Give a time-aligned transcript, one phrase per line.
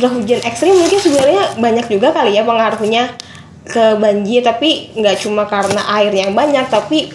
[0.00, 3.12] curah hujan ekstrim mungkin sebenarnya banyak juga kali ya pengaruhnya
[3.68, 7.12] ke banjir tapi nggak cuma karena air yang banyak tapi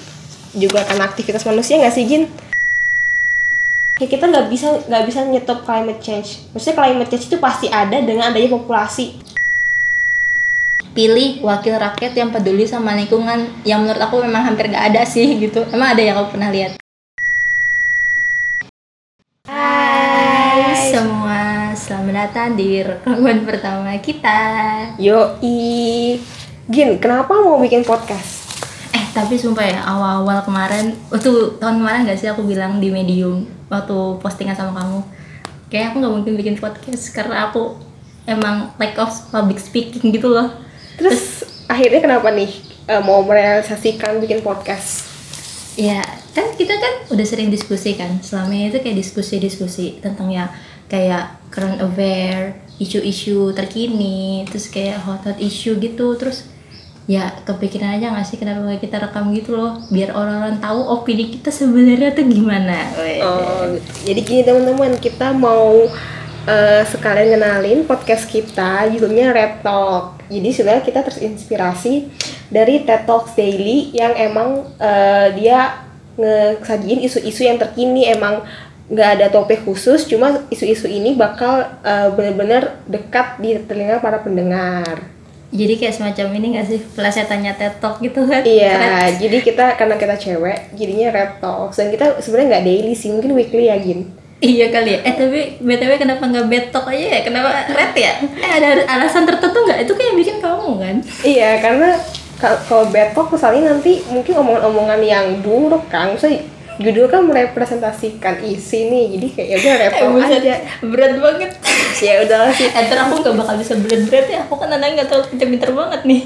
[0.54, 2.24] juga karena aktivitas manusia nggak sih Jin?
[3.98, 6.46] Ya kita nggak bisa nggak bisa nyetop climate change.
[6.54, 9.26] Maksudnya climate change itu pasti ada dengan adanya populasi.
[10.96, 15.28] pilih wakil rakyat yang peduli sama lingkungan yang menurut aku memang hampir gak ada sih
[15.44, 16.80] gitu emang ada yang aku pernah lihat
[19.44, 24.40] Hai semua selamat datang di rekaman pertama kita
[24.96, 26.16] Yoi.
[26.72, 28.48] Gin, kenapa mau bikin podcast?
[28.96, 33.44] eh tapi sumpah ya awal-awal kemarin waktu tahun kemarin gak sih aku bilang di medium
[33.68, 35.00] waktu postingan sama kamu
[35.68, 37.76] kayak aku nggak mungkin bikin podcast karena aku
[38.24, 40.66] emang lack of public speaking gitu loh
[40.96, 42.52] Terus, akhirnya kenapa nih
[42.88, 45.04] eh, mau merealisasikan bikin podcast?
[45.76, 46.00] Ya,
[46.32, 48.24] kan kita kan udah sering diskusi kan.
[48.24, 50.48] Selama itu kayak diskusi-diskusi tentang ya
[50.86, 56.14] kayak current affair, isu-isu terkini, terus kayak hot hot issue gitu.
[56.20, 56.46] Terus
[57.06, 61.54] ya kepikiran aja gak sih kenapa kita rekam gitu loh, biar orang-orang tahu opini kita
[61.54, 62.80] sebenarnya tuh gimana.
[63.22, 63.78] Oh.
[64.02, 65.86] Jadi gini teman-teman, kita mau
[66.50, 70.18] eh, sekalian ngenalin podcast kita, judulnya Red Talk.
[70.26, 71.94] Jadi sebenarnya kita terinspirasi
[72.50, 78.42] dari TED Talks Daily yang emang eh, dia ngesajiin isu-isu yang terkini emang
[78.86, 85.16] nggak ada topik khusus, cuma isu-isu ini bakal eh, bener-bener dekat di telinga para pendengar.
[85.56, 88.44] Jadi kayak semacam ini gak sih pelesetannya TED Talk gitu kan?
[88.44, 88.60] Keren.
[88.60, 93.10] Iya, jadi kita karena kita cewek, jadinya Red Talks dan kita sebenarnya nggak daily sih,
[93.16, 94.12] mungkin weekly ya Gin.
[94.44, 95.00] Iya kali ya.
[95.08, 97.20] Eh tapi btw kenapa nggak betok aja ya?
[97.24, 98.14] Kenapa red ya?
[98.36, 99.88] Eh ada alasan tertentu nggak?
[99.88, 100.96] Itu kayak yang bikin kamu kan?
[101.24, 101.90] Iya, karena
[102.36, 106.44] ka- kalau talk misalnya nanti mungkin omongan-omongan yang buruk kan, misalnya
[106.78, 110.54] judul kan merepresentasikan isi nih, jadi kayak ya udah red Eh, aja.
[110.82, 111.52] berat banget.
[111.96, 112.68] Ya udah sih.
[112.68, 114.40] Eh, ntar aku nggak bakal bisa berat-berat ya.
[114.44, 116.22] Aku kan anaknya nggak terlalu pinter-pinter banget nih.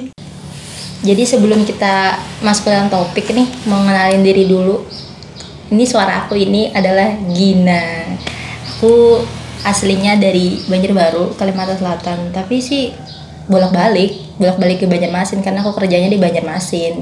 [1.00, 4.84] Jadi sebelum kita masuk ke dalam topik nih, mau ngenalin diri dulu.
[5.70, 8.10] Ini suara aku ini adalah Gina.
[8.74, 9.22] Aku
[9.62, 12.34] aslinya dari Banjarbaru, Kalimantan Selatan.
[12.34, 12.90] Tapi sih
[13.46, 17.00] bolak-balik, bolak-balik ke Banjarmasin karena aku kerjanya di Banjarmasin.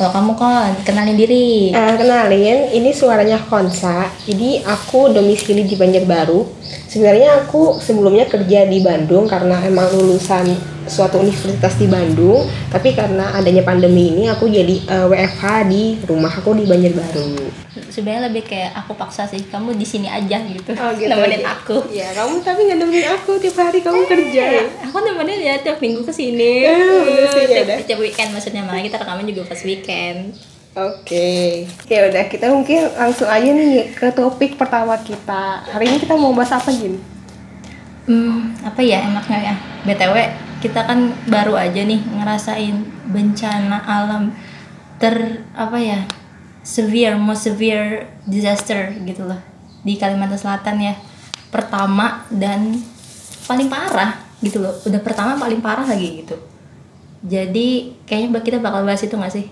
[0.00, 1.76] Kalau kamu kan kenalin diri.
[1.76, 4.08] Eh, kenalin, ini suaranya Konsa.
[4.24, 6.40] Jadi aku domisili di Banjarbaru.
[6.88, 10.56] Sebenarnya aku sebelumnya kerja di Bandung karena emang lulusan
[10.90, 12.44] suatu universitas di Bandung.
[12.68, 17.48] Tapi karena adanya pandemi ini, aku jadi eh, WFH di rumah aku di Banjarbaru.
[17.90, 20.74] Sebenarnya lebih kayak aku paksa sih, kamu di sini aja gitu.
[20.74, 21.54] Oh, gitu Nemenin aja.
[21.54, 21.86] aku.
[21.94, 24.44] Ya, kamu tapi nggak nemenin aku tiap hari kamu kerja.
[24.60, 26.66] Eh, aku nemenin ya tiap minggu ke sini.
[26.66, 30.34] Eh, bener sih, ya tiap, tiap weekend maksudnya malah kita rekaman juga pas weekend.
[30.70, 35.66] Oke, oke udah kita mungkin langsung aja nih ke topik pertama kita.
[35.66, 36.94] Hari ini kita mau bahas apa Jin?
[38.06, 39.54] Hmm, apa ya enaknya ya?
[39.82, 40.14] BTW,
[40.60, 42.76] kita kan baru aja nih ngerasain
[43.08, 44.30] bencana alam
[45.00, 46.00] ter apa ya?
[46.60, 49.40] severe, most severe disaster gitu loh
[49.80, 50.94] di Kalimantan Selatan ya.
[51.48, 52.76] Pertama dan
[53.48, 54.76] paling parah gitu loh.
[54.86, 56.36] Udah pertama paling parah lagi gitu.
[57.24, 59.48] Jadi kayaknya kita bakal bahas itu gak sih?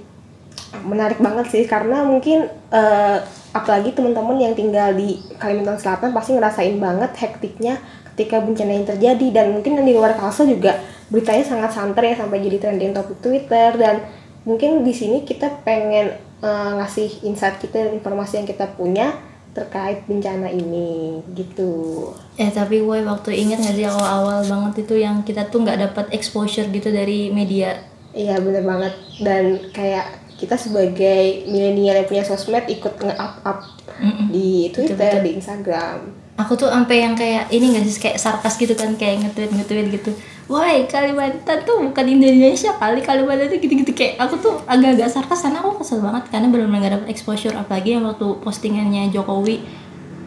[0.84, 3.18] Menarik banget sih karena mungkin eh,
[3.56, 7.80] apalagi teman-teman yang tinggal di Kalimantan Selatan pasti ngerasain banget hektiknya
[8.18, 12.42] ketika bencana yang terjadi dan mungkin di luar Kalsel juga beritanya sangat santer ya sampai
[12.42, 14.02] jadi trending topik Twitter dan
[14.42, 19.14] mungkin di sini kita pengen eh, ngasih insight kita dan informasi yang kita punya
[19.54, 22.10] terkait bencana ini gitu.
[22.34, 26.06] Eh tapi gue waktu inget gak sih awal-awal banget itu yang kita tuh nggak dapat
[26.10, 27.78] exposure gitu dari media.
[28.10, 33.62] Iya bener banget dan kayak kita sebagai milenial yang punya sosmed ikut nge-up up
[33.98, 34.30] Mm-mm.
[34.30, 35.26] di Twitter, Betul-betul.
[35.26, 35.98] di Instagram.
[36.38, 39.86] Aku tuh sampai yang kayak ini gak sih kayak sarkas gitu kan kayak nge-tweet nge-tweet
[39.90, 40.10] gitu.
[40.46, 43.90] Woi Kalimantan tuh bukan Indonesia kali Kalimantan tuh gitu-gitu.
[43.90, 47.98] Kayak aku tuh agak-agak sarkas karena aku kesel banget karena benar-benar gak dapet exposure apalagi
[47.98, 49.66] yang waktu postingannya Jokowi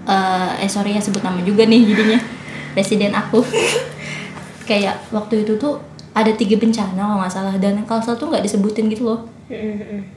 [0.02, 2.20] eh eh sorry ya sebut nama juga nih jadinya
[2.76, 3.40] presiden aku.
[4.70, 5.80] Kayak waktu itu tuh
[6.12, 9.32] ada tiga bencana kalau nggak salah dan Kalsel tuh nggak disebutin gitu loh.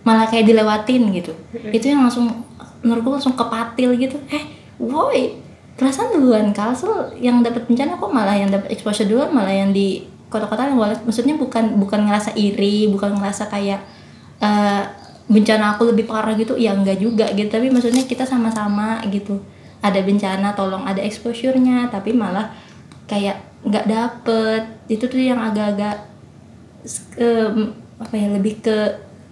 [0.02, 1.30] Malah kayak dilewatin gitu.
[1.70, 2.44] Itu yang langsung
[2.82, 4.18] menurutku langsung kepatil gitu.
[4.30, 4.42] Eh
[4.78, 5.43] woi
[5.74, 10.06] perasaan duluan Kalsel yang dapat bencana kok malah yang dapat exposure duluan malah yang di
[10.30, 13.80] kota-kota yang wala- maksudnya bukan bukan ngerasa iri bukan ngerasa kayak
[14.42, 14.82] eh,
[15.24, 17.48] bencana aku lebih parah gitu ya enggak juga gitu.
[17.48, 19.40] Tapi maksudnya kita sama-sama gitu.
[19.80, 22.52] Ada bencana tolong ada exposure-nya tapi malah
[23.08, 24.62] kayak nggak dapet.
[24.88, 25.96] Itu tuh yang agak-agak
[27.16, 28.78] em, apa ya lebih ke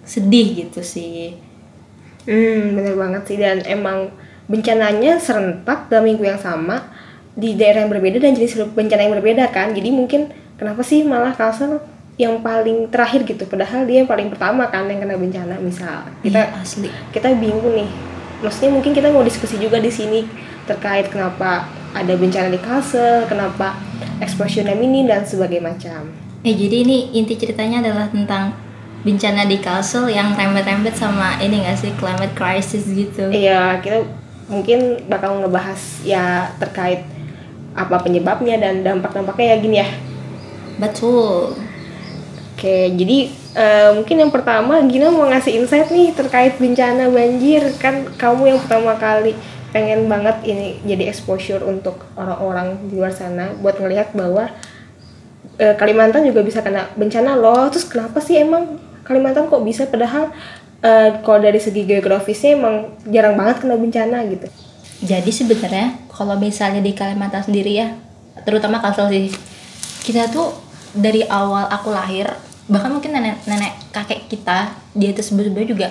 [0.03, 1.37] sedih gitu sih.
[2.25, 3.37] Hmm, bener banget sih.
[3.37, 4.09] Dan emang
[4.47, 6.83] bencananya serentak dalam minggu yang sama
[7.33, 9.73] di daerah yang berbeda dan jenis bencana yang berbeda kan.
[9.73, 10.29] Jadi mungkin
[10.59, 11.81] kenapa sih malah Kalsel
[12.19, 13.49] yang paling terakhir gitu?
[13.49, 16.05] Padahal dia yang paling pertama kan yang kena bencana misal.
[16.21, 16.89] Kita Iya, asli.
[17.09, 17.89] kita bingung nih.
[18.43, 20.27] Maksudnya mungkin kita mau diskusi juga di sini
[20.67, 21.65] terkait kenapa
[21.95, 23.79] ada bencana di Kalsel kenapa
[24.19, 26.11] exposure-nya minim dan sebagainya macam.
[26.43, 28.51] Eh jadi ini inti ceritanya adalah tentang
[29.03, 33.31] bencana di Kalsel yang rembet-rembet sama ini gak sih climate crisis gitu.
[33.31, 34.03] Iya, kita
[34.47, 37.07] mungkin bakal ngebahas ya terkait
[37.73, 39.89] apa penyebabnya dan dampak-dampaknya ya gini ya.
[40.77, 41.57] Betul.
[42.53, 43.17] Oke, jadi
[43.57, 48.59] eh, mungkin yang pertama Gina mau ngasih insight nih terkait bencana banjir kan kamu yang
[48.63, 49.35] pertama kali
[49.73, 54.53] pengen banget ini jadi exposure untuk orang-orang di luar sana buat ngelihat bahwa
[55.57, 57.67] eh, Kalimantan juga bisa kena bencana loh.
[57.73, 60.31] Terus kenapa sih emang Kalimantan kok bisa padahal
[60.83, 62.75] eh, kalau dari segi geografisnya emang
[63.07, 64.47] jarang banget kena bencana gitu.
[65.03, 67.95] Jadi sebenarnya kalau misalnya di Kalimantan sendiri ya,
[68.43, 69.31] terutama Kalsel sih,
[70.03, 70.53] kita tuh
[70.93, 72.29] dari awal aku lahir,
[72.69, 75.87] bahkan mungkin nenek-nenek kakek kita dia itu sebelumnya juga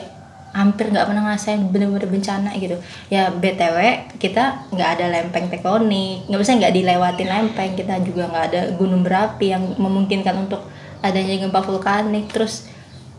[0.52, 2.76] hampir nggak pernah ngerasain bener-bener bencana gitu.
[3.08, 8.44] Ya btw kita nggak ada lempeng tektonik, nggak bisa nggak dilewatin lempeng, kita juga nggak
[8.52, 10.64] ada gunung berapi yang memungkinkan untuk
[11.00, 12.28] adanya gempa vulkanik.
[12.28, 12.68] Terus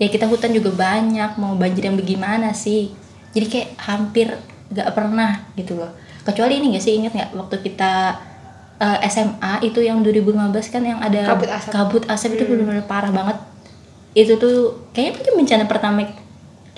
[0.01, 2.93] ya kita hutan juga banyak, mau banjir yang bagaimana sih?
[3.33, 4.27] Jadi kayak hampir
[4.73, 5.91] nggak pernah gitu loh.
[6.23, 8.15] Kecuali ini gak sih inget nggak waktu kita
[8.79, 11.71] eh, SMA itu yang 2015 kan yang ada Kabut asap.
[11.71, 13.37] kabut asap itu benar-benar parah banget.
[14.13, 16.01] Itu tuh kayaknya mungkin bencana pertama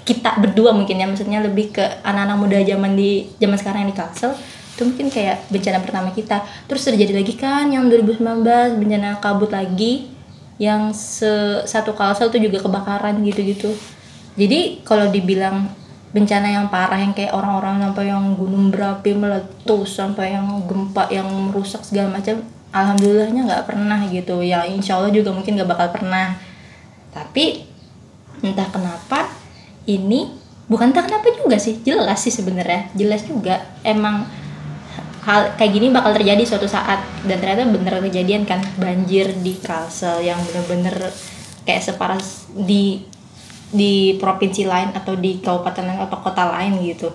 [0.06, 1.06] kita berdua mungkin ya.
[1.08, 4.34] Maksudnya lebih ke anak-anak muda zaman di zaman sekarang yang di Kalsel
[4.76, 6.44] itu mungkin kayak bencana pertama kita.
[6.68, 8.44] Terus terjadi lagi kan yang 2019
[8.76, 10.15] bencana kabut lagi
[10.56, 13.76] yang se satu Kalsel tuh juga kebakaran gitu-gitu.
[14.36, 15.68] Jadi kalau dibilang
[16.16, 21.28] bencana yang parah yang kayak orang-orang sampai yang gunung berapi meletus sampai yang gempa yang
[21.28, 22.40] merusak segala macam
[22.72, 24.40] alhamdulillahnya nggak pernah gitu.
[24.40, 26.40] Ya insya Allah juga mungkin nggak bakal pernah.
[27.12, 27.68] Tapi
[28.44, 29.28] entah kenapa
[29.88, 30.32] ini
[30.72, 33.64] bukan entah kenapa juga sih jelas sih sebenarnya jelas juga.
[33.84, 34.28] Emang
[35.26, 37.02] hal kayak gini bakal terjadi suatu saat.
[37.26, 41.10] Dan ternyata bener kejadian kan banjir di Kalsel yang bener-bener
[41.66, 42.22] kayak separah
[42.54, 43.02] di
[43.74, 47.10] di provinsi lain atau di kabupaten lain atau kota lain gitu.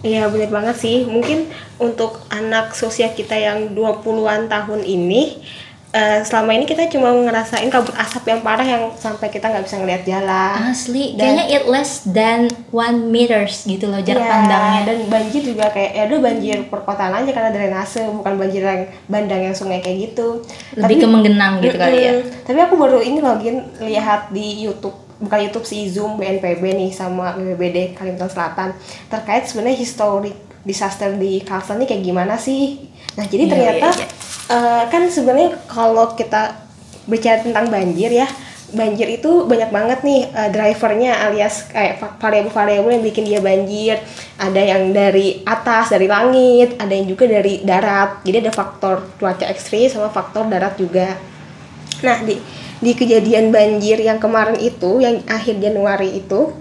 [0.00, 1.04] Iya bener banget sih.
[1.04, 5.40] Mungkin untuk anak sosial kita yang 20-an tahun ini
[5.88, 9.76] eh, Selama ini kita cuma ngerasain kabut asap yang parah yang sampai kita nggak bisa
[9.76, 10.56] ngeliat jalan.
[10.66, 12.40] Asli Dan- kayaknya it less than
[12.70, 14.80] one meters gitu loh jarak Iya, pandangnya.
[14.84, 19.42] dan banjir juga kayak ya udah banjir perkotaan aja karena drainase bukan banjir yang bandang
[19.42, 20.42] yang sungai kayak gitu.
[20.74, 22.12] Lebih ke menggenang gitu kali ya.
[22.42, 27.32] Tapi aku baru ini login lihat di YouTube bukan YouTube sih Zoom BNPB nih sama
[27.32, 28.68] BPBD Kalimantan Selatan.
[29.06, 32.84] Terkait sebenarnya historik disaster di Kalsel ini kayak gimana sih?
[33.14, 34.06] Nah jadi Iya, ternyata iya, iya.
[34.50, 36.62] Eh, kan sebenarnya kalau kita
[37.06, 38.26] bicara tentang banjir ya
[38.74, 44.02] banjir itu banyak banget nih eh, drivernya alias kayak va- variabel-variabel yang bikin dia banjir.
[44.36, 48.26] Ada yang dari atas dari langit ada yang juga dari darat.
[48.26, 51.14] Jadi ada faktor cuaca ekstrim sama faktor darat juga.
[52.02, 52.42] Nah, di
[52.76, 56.52] di kejadian banjir yang kemarin itu, yang akhir Januari itu,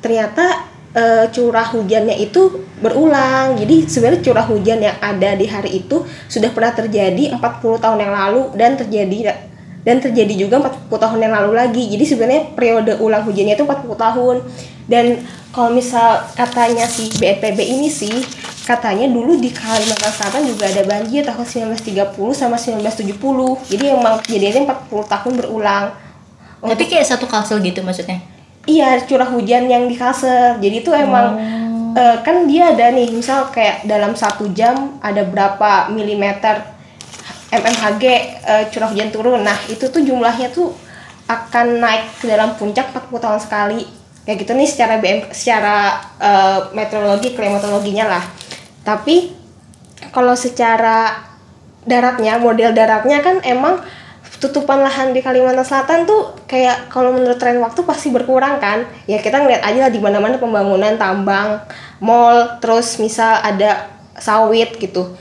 [0.00, 0.64] ternyata
[0.94, 3.56] eh, curah hujannya itu berulang.
[3.58, 8.12] Jadi sebenarnya curah hujan yang ada di hari itu sudah pernah terjadi 40 tahun yang
[8.14, 9.36] lalu dan terjadi
[9.82, 11.84] dan terjadi juga 40 tahun yang lalu lagi.
[11.88, 14.36] Jadi sebenarnya periode ulang hujannya itu 40 tahun.
[14.88, 15.20] Dan
[15.52, 18.12] kalau misal katanya si BNPB ini sih
[18.68, 23.16] katanya dulu di Kalimantan Selatan juga ada banjir tahun 1930 sama 1970
[23.64, 25.84] jadi emang kejadiannya 40 tahun berulang
[26.60, 28.20] tapi kayak satu kalsel gitu maksudnya
[28.68, 30.60] iya curah hujan yang di Kalsel.
[30.60, 31.40] Jadi itu emang
[31.96, 36.60] eh, kan dia ada nih misal kayak dalam satu jam ada berapa milimeter
[37.48, 38.04] mmHg
[38.44, 39.40] eh, curah hujan turun.
[39.40, 40.76] Nah itu tuh jumlahnya tuh
[41.24, 43.80] akan naik ke dalam puncak 40 tahun sekali.
[44.28, 45.76] Kayak gitu nih secara BM secara
[46.20, 48.24] eh, meteorologi klimatologinya lah.
[48.84, 49.32] Tapi
[50.12, 51.24] kalau secara
[51.88, 53.80] daratnya model daratnya kan emang
[54.38, 58.86] tutupan lahan di Kalimantan Selatan tuh kayak kalau menurut tren waktu pasti berkurang kan.
[59.10, 61.58] Ya kita ngeliat aja lah di mana mana pembangunan tambang
[61.98, 65.14] mall terus misal ada sawit gitu.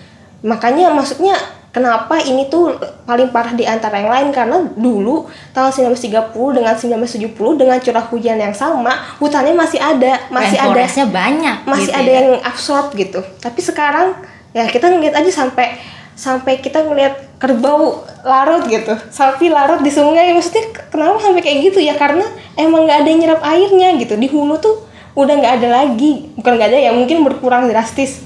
[0.46, 1.34] Makanya maksudnya
[1.74, 2.78] kenapa ini tuh
[3.10, 4.30] paling parah di antara yang lain?
[4.30, 10.58] Karena dulu tahun 1930 dengan 1970 dengan curah hujan yang sama hutannya masih ada masih
[10.62, 12.18] ada banyak masih gitu ada ya.
[12.22, 13.26] yang absorb gitu.
[13.42, 14.14] Tapi sekarang
[14.54, 18.98] ya kita ngeliat aja sampai sampai kita ngeliat kerbau larut gitu.
[19.14, 20.34] Sapi larut di sungai.
[20.34, 21.80] Maksudnya kenapa sampai kayak gitu?
[21.80, 22.26] Ya karena
[22.58, 24.18] emang nggak ada yang nyerap airnya gitu.
[24.18, 26.34] Di hulu tuh udah nggak ada lagi.
[26.34, 28.26] Bukan nggak ada ya mungkin berkurang drastis.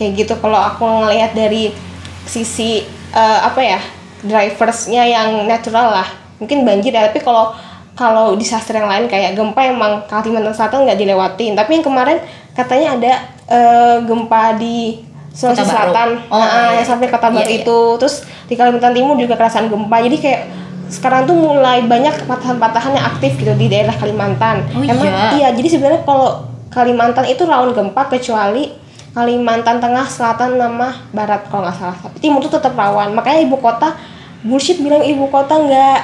[0.00, 1.76] Kayak gitu kalau aku ngelihat dari
[2.24, 3.80] sisi eh, apa ya
[4.24, 6.08] driversnya yang natural lah.
[6.40, 7.52] Mungkin banjir ya tapi kalau
[7.96, 11.52] kalau disaster yang lain kayak gempa emang Kalimantan Selatan nggak dilewatin.
[11.52, 12.18] Tapi yang kemarin
[12.56, 13.12] katanya ada
[13.52, 15.04] eh, gempa di
[15.36, 15.62] Sulawesi.
[15.62, 16.80] Selatan Oh, Nah, iya.
[16.80, 17.60] yang sampai kota Iya, Baru iya.
[17.60, 18.14] itu terus
[18.44, 20.42] di Kalimantan Timur juga kerasan gempa jadi kayak
[20.86, 25.28] sekarang tuh mulai banyak patahan-patahan yang aktif gitu di daerah Kalimantan Oh, emang iya?
[25.34, 28.72] iya jadi sebenarnya kalau Kalimantan itu rawan gempa kecuali
[29.12, 31.96] Kalimantan Tengah, Selatan, nama Barat kalau nggak salah.
[31.96, 33.12] Tapi Timur tuh tetap rawan.
[33.12, 33.96] Makanya ibu kota
[34.42, 35.98] bullshit bilang ibu kota nggak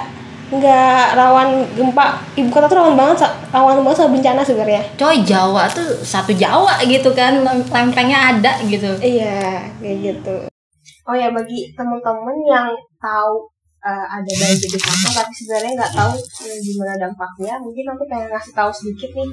[0.52, 2.20] nggak rawan gempa.
[2.36, 4.82] Ibu kota tuh rawan banget, rawan banget sama bencana sebenarnya.
[4.94, 10.34] coy Jawa tuh satu Jawa gitu kan lem- lempengnya ada gitu Iya, kayak gitu.
[11.08, 12.68] Oh ya bagi teman-teman yang
[13.00, 13.34] tahu
[13.82, 16.12] eh, ada banjir di Kampung tapi sebenarnya nggak tahu
[16.46, 19.28] eh, gimana dampaknya, mungkin aku pengen ngasih tahu sedikit nih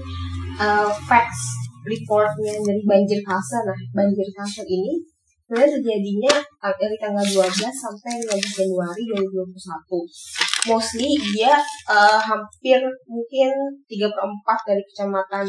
[0.57, 1.41] eh, facts
[1.85, 3.61] reportnya dari banjir Kalsel.
[3.67, 4.97] Nah, banjir Kalsel ini
[5.45, 6.35] sebenarnya terjadinya
[6.77, 10.48] dari tanggal 12 sampai 15 Januari 2021.
[10.67, 11.55] Mostly dia
[11.87, 13.49] eh, hampir mungkin
[13.87, 15.45] 3 per 4 dari kecamatan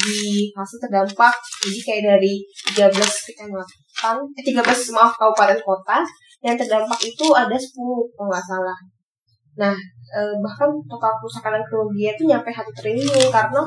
[0.00, 1.36] di Kalsel terdampak.
[1.60, 2.40] Jadi kayak dari
[2.72, 6.00] 13 kecamatan, eh 13 maaf kabupaten kota
[6.40, 7.76] yang terdampak itu ada 10
[8.16, 8.78] kalau nggak salah.
[9.60, 9.76] Nah,
[10.16, 13.62] eh, bahkan total kerusakan dan kerugian itu nyampe 1 triliun karena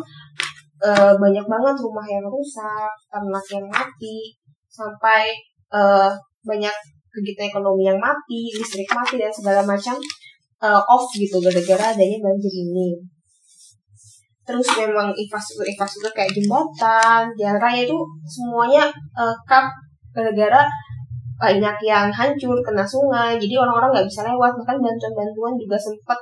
[0.81, 4.33] eh, banyak banget rumah yang rusak, ternak yang mati,
[4.69, 5.33] sampai
[5.69, 6.75] eh, banyak
[7.09, 9.97] kegiatan ekonomi yang mati, listrik mati dan segala macam
[10.63, 12.99] eh, off gitu gara-gara adanya banjir ini.
[14.47, 19.65] Terus memang infrastruktur-infrastruktur kayak jembatan, jalan raya itu semuanya eh, cut
[20.15, 20.65] gara-gara
[21.39, 24.51] banyak yang hancur kena sungai, jadi orang-orang nggak bisa lewat.
[24.59, 26.19] Bahkan bantuan-bantuan juga sempat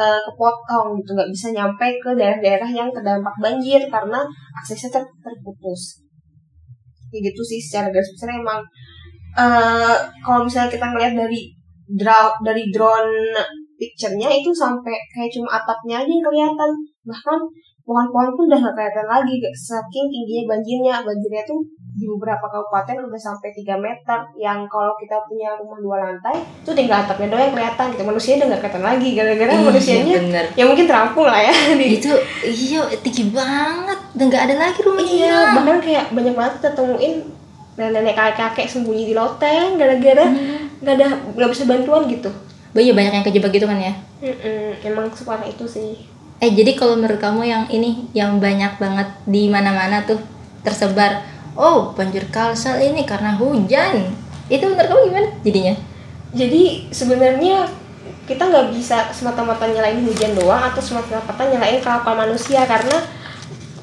[0.00, 4.24] eh, kepotong gitu, nggak bisa nyampe ke daerah-daerah yang terdampak banjir karena
[4.58, 6.02] aksesnya ter- terputus.
[7.12, 8.60] Kayak gitu sih secara garis besar emang
[9.38, 11.40] eh kalau misalnya kita ngeliat dari
[11.88, 13.38] draw dari drone
[13.78, 16.70] picture-nya itu sampai kayak cuma atapnya aja yang kelihatan.
[17.06, 17.38] Bahkan
[17.88, 20.94] pohon-pohon pun udah nggak kelihatan lagi saking tingginya banjirnya.
[21.00, 21.62] Banjirnya tuh
[21.98, 24.18] di beberapa kabupaten udah sampai 3 meter.
[24.36, 28.02] Yang kalau kita punya rumah dua lantai itu tinggal atapnya doang yang kelihatan gitu.
[28.04, 29.08] Manusia udah nggak kelihatan lagi.
[29.16, 30.44] Gara-gara Iya, manusianya bener.
[30.52, 31.54] ya mungkin terampung lah ya.
[31.96, 32.12] Itu
[32.44, 33.98] iya tinggi banget.
[34.18, 35.14] Udah nggak ada lagi rumahnya.
[35.14, 37.14] Iya, bahkan kayak banyak banget kita temuin
[37.78, 40.26] nenek kakek-kakek sembunyi di loteng gara-gara
[40.82, 41.06] nggak ada
[41.38, 42.26] nggak bisa bantuan gitu.
[42.78, 45.94] Oh iya banyak yang kejebak gitu kan ya Mm-mm, emang separah itu sih.
[46.38, 50.18] Eh jadi kalau menurut kamu yang ini yang banyak banget di mana-mana tuh
[50.62, 51.22] tersebar.
[51.58, 54.10] Oh banjir kalsel ini karena hujan.
[54.50, 55.74] Itu menurut kamu gimana jadinya?
[56.34, 57.66] Jadi sebenarnya
[58.26, 62.98] kita nggak bisa semata-mata nyalain hujan doang atau semata-mata nyalain kelakuan manusia karena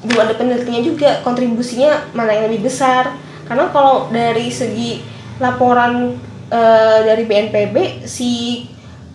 [0.04, 3.16] belum ada penelitiannya juga kontribusinya mana yang lebih besar.
[3.48, 5.00] Karena kalau dari segi
[5.40, 6.12] laporan
[6.52, 8.64] eh, dari BNPB si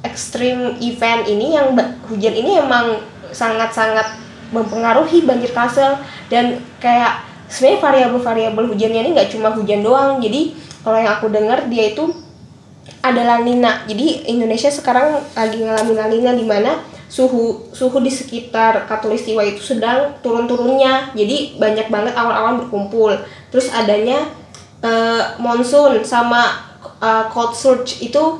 [0.01, 1.77] extreme event ini yang
[2.09, 4.17] hujan ini emang sangat-sangat
[4.51, 5.97] mempengaruhi banjir kasel.
[6.27, 10.19] Dan kayak sebenarnya variabel-variabel hujannya ini nggak cuma hujan doang.
[10.19, 12.11] Jadi kalau yang aku dengar dia itu
[13.01, 13.85] ada lanina.
[13.85, 16.81] Jadi Indonesia sekarang lagi ngalamin lanina di mana
[17.11, 21.11] suhu suhu di sekitar katulistiwa itu sedang turun-turunnya.
[21.13, 23.13] Jadi banyak banget awan-awan berkumpul.
[23.51, 24.25] Terus adanya
[24.81, 28.39] eh, monsoon sama eh, cold surge itu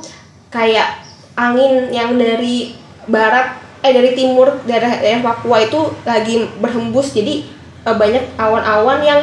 [0.51, 1.10] kayak
[1.41, 2.77] angin yang dari
[3.09, 7.41] barat eh dari timur daerah daerah Papua itu lagi berhembus jadi
[7.81, 9.21] eh, banyak awan-awan yang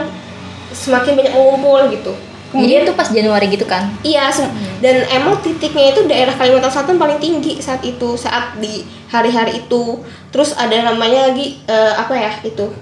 [0.75, 2.13] semakin banyak mengumpul gitu
[2.49, 3.93] Jadi itu pas Januari gitu kan?
[4.01, 4.49] Iya, sem-
[4.81, 10.01] dan emang titiknya itu daerah Kalimantan Selatan paling tinggi saat itu, saat di hari-hari itu.
[10.33, 12.73] Terus ada namanya lagi eh, apa ya itu?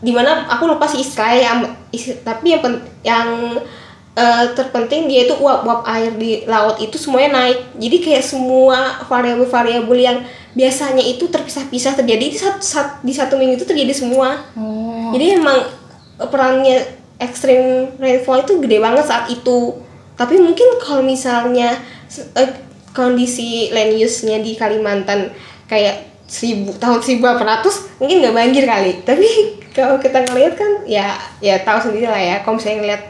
[0.00, 1.58] Di mana aku lupa sih istilahnya yang
[1.92, 2.64] is- tapi yang
[3.04, 3.28] yang
[4.16, 7.58] eh, terpenting dia itu uap-uap air di laut itu semuanya naik.
[7.78, 10.18] Jadi kayak semua variabel-variabel yang
[10.50, 14.42] biasanya itu terpisah-pisah terjadi di satu, sat- di satu minggu itu terjadi semua.
[14.58, 15.14] Oh.
[15.14, 15.62] Jadi emang
[16.18, 16.82] perannya
[17.20, 19.78] extreme rainfall itu gede banget saat itu.
[20.18, 21.78] Tapi mungkin kalau misalnya
[22.34, 22.50] eh,
[22.90, 25.30] kondisi land use-nya di Kalimantan
[25.70, 28.92] kayak seribu tahun 1800 mungkin nggak banjir kali.
[29.08, 29.28] Tapi
[29.70, 32.36] kalau kita ngelihat kan ya ya tahu sendiri lah ya.
[32.42, 33.02] Kalau misalnya ngelihat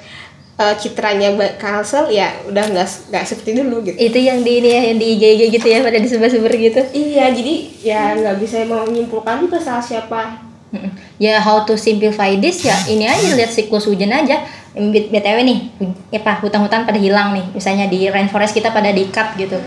[0.60, 3.96] eh, citranya Kalsel ya udah nggak nggak seperti dulu gitu.
[3.96, 5.24] Itu yang di ini ya, yang di IG
[5.56, 6.80] gitu ya, pada disebar-sebar gitu.
[6.92, 10.44] Iya, jadi ya nggak bisa mau menyimpulkan juga salah siapa.
[11.18, 14.44] Ya how to simplify this ya ini aja lihat siklus hujan aja.
[14.70, 15.58] BTW nih,
[16.14, 17.42] ya apa hutan-hutan pada hilang nih.
[17.50, 19.58] Misalnya di rainforest kita pada di-cut gitu.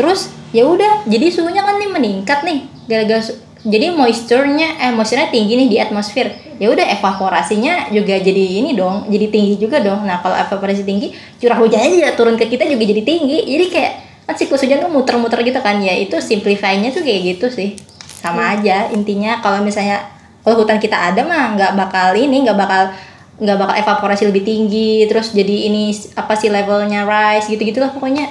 [0.00, 3.20] Terus ya udah, jadi suhunya kan nih meningkat nih gara-gara
[3.64, 6.28] jadi moisturnya eh moisturnya tinggi nih di atmosfer.
[6.60, 10.04] Ya udah evaporasinya juga jadi ini dong jadi tinggi juga dong.
[10.04, 13.48] Nah kalau evaporasi tinggi curah hujannya juga turun ke kita juga jadi tinggi.
[13.48, 13.92] Jadi kayak
[14.28, 15.80] kan siklus hujan tuh muter-muter gitu kan.
[15.80, 17.80] Ya itu simplify-nya tuh kayak gitu sih.
[18.04, 20.12] Sama aja intinya kalau misalnya
[20.44, 22.92] kalau hutan kita ada mah nggak bakal ini nggak bakal
[23.40, 28.28] nggak bakal evaporasi lebih tinggi terus jadi ini apa sih levelnya rise gitu gitulah pokoknya.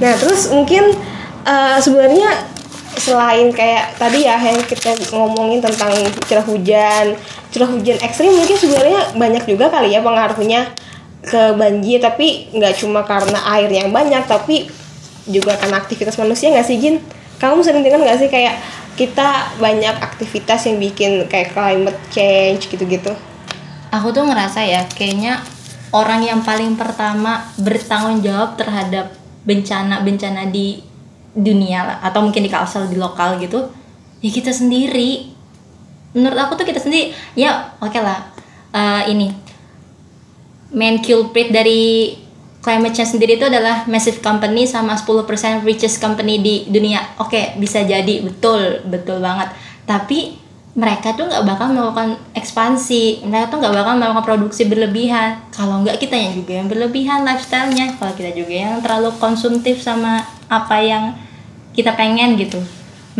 [0.00, 0.96] Nah, terus mungkin
[1.44, 2.28] eh, sebenarnya
[2.98, 5.92] selain kayak tadi ya yang kita ngomongin tentang
[6.28, 7.16] curah hujan,
[7.50, 10.72] curah hujan ekstrim mungkin sebenarnya banyak juga kali ya pengaruhnya
[11.22, 14.66] ke banjir, tapi nggak cuma karena air yang banyak, tapi
[15.30, 16.98] juga karena aktivitas manusia nggak sih Jin?
[17.38, 18.58] Kamu sering dengar nggak sih kayak
[18.98, 23.14] kita banyak aktivitas yang bikin kayak climate change gitu-gitu?
[23.92, 25.44] aku tuh ngerasa ya kayaknya
[25.92, 29.12] orang yang paling pertama bertanggung jawab terhadap
[29.44, 30.80] bencana-bencana di
[31.32, 33.72] dunia lah atau mungkin di kalsel di lokal gitu
[34.20, 35.32] ya kita sendiri
[36.12, 38.32] menurut aku tuh kita sendiri ya oke lah
[38.72, 39.32] eh, ini
[40.72, 42.16] main culprit dari
[42.62, 47.02] climate change sendiri itu adalah massive company sama 10% richest company di dunia.
[47.18, 49.50] Oke, bisa jadi betul, betul banget.
[49.82, 50.38] Tapi
[50.72, 55.36] mereka tuh nggak bakal melakukan ekspansi, mereka tuh nggak bakal melakukan produksi berlebihan.
[55.52, 60.24] Kalau nggak kita yang juga yang berlebihan lifestyle-nya, kalau kita juga yang terlalu konsumtif sama
[60.48, 61.12] apa yang
[61.76, 62.56] kita pengen gitu.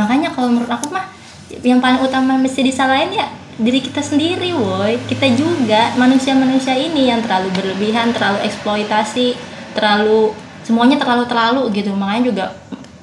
[0.00, 1.12] Makanya kalau menurut aku mah
[1.60, 3.28] yang paling utama mesti disalahin ya
[3.60, 4.96] diri kita sendiri woi.
[5.04, 9.36] Kita juga manusia-manusia ini yang terlalu berlebihan terlalu eksploitasi
[9.76, 10.32] terlalu
[10.64, 11.92] semuanya terlalu terlalu gitu.
[11.92, 12.44] Makanya juga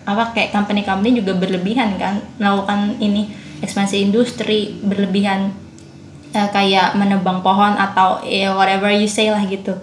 [0.10, 3.30] apa kayak company-company juga berlebihan kan melakukan ini
[3.60, 5.52] ekspansi industri berlebihan
[6.32, 9.76] eh, kayak menebang pohon atau ya whatever you say lah gitu.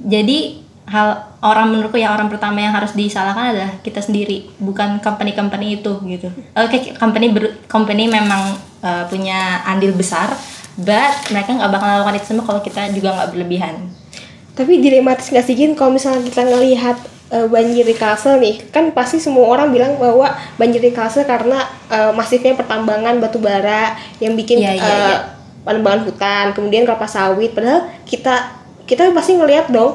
[0.00, 5.78] Jadi hal orang menurutku yang orang pertama yang harus disalahkan adalah kita sendiri bukan company-company
[5.78, 6.28] itu gitu.
[6.58, 10.34] Oke company ber, company memang uh, punya andil besar
[10.74, 13.74] but mereka nggak bakal melakukan itu semua kalau kita juga nggak berlebihan.
[14.58, 15.72] Tapi dilematis nggak sih Jin?
[15.78, 16.98] Kalau misalnya kita ngelihat
[17.30, 21.64] eh, banjir di Kalsel nih, kan pasti semua orang bilang bahwa banjir di Kalsel karena
[21.88, 25.18] eh, masifnya pertambangan batu bara yang bikin Iya, iya, eh, iya.
[25.64, 27.54] penebangan hutan, kemudian kelapa sawit.
[27.54, 29.94] Padahal kita kita pasti ngelihat dong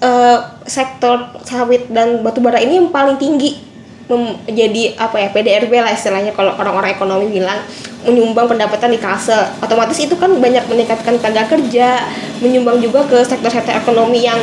[0.00, 3.66] eh, sektor sawit dan batu bara ini yang paling tinggi
[4.06, 7.58] mem- jadi apa ya PDRB lah istilahnya kalau orang-orang ekonomi bilang
[8.06, 12.06] menyumbang pendapatan di Kalsel otomatis itu kan banyak meningkatkan tenaga kerja
[12.38, 14.38] menyumbang juga ke sektor-sektor ekonomi yang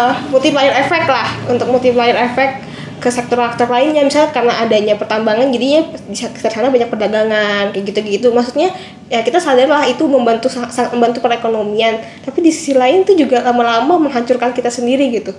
[0.00, 1.28] eh, multiplier effect lah.
[1.50, 4.04] Untuk multiplier effect ke sektor-sektor lainnya.
[4.04, 8.28] Misalnya karena adanya pertambangan jadinya di sekitar sana banyak perdagangan kayak gitu-gitu.
[8.30, 8.72] Maksudnya
[9.08, 11.98] ya kita sadar lah itu membantu sangat membantu perekonomian.
[12.22, 15.32] Tapi di sisi lain itu juga lama-lama menghancurkan kita sendiri gitu.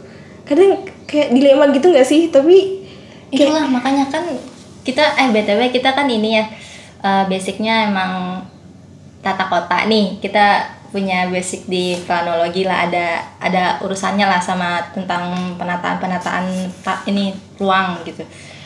[0.43, 2.33] Kadang kayak dilema gitu nggak sih?
[2.33, 2.81] Tapi
[3.31, 4.25] kayak itulah makanya kan
[4.81, 6.45] kita eh btw kita kan ini ya
[7.05, 8.41] eh, basicnya emang
[9.21, 10.17] tata kota nih.
[10.17, 16.45] Kita punya basic di planologi lah ada ada urusannya lah sama tentang penataan penataan
[16.83, 18.21] ta- ini ruang gitu.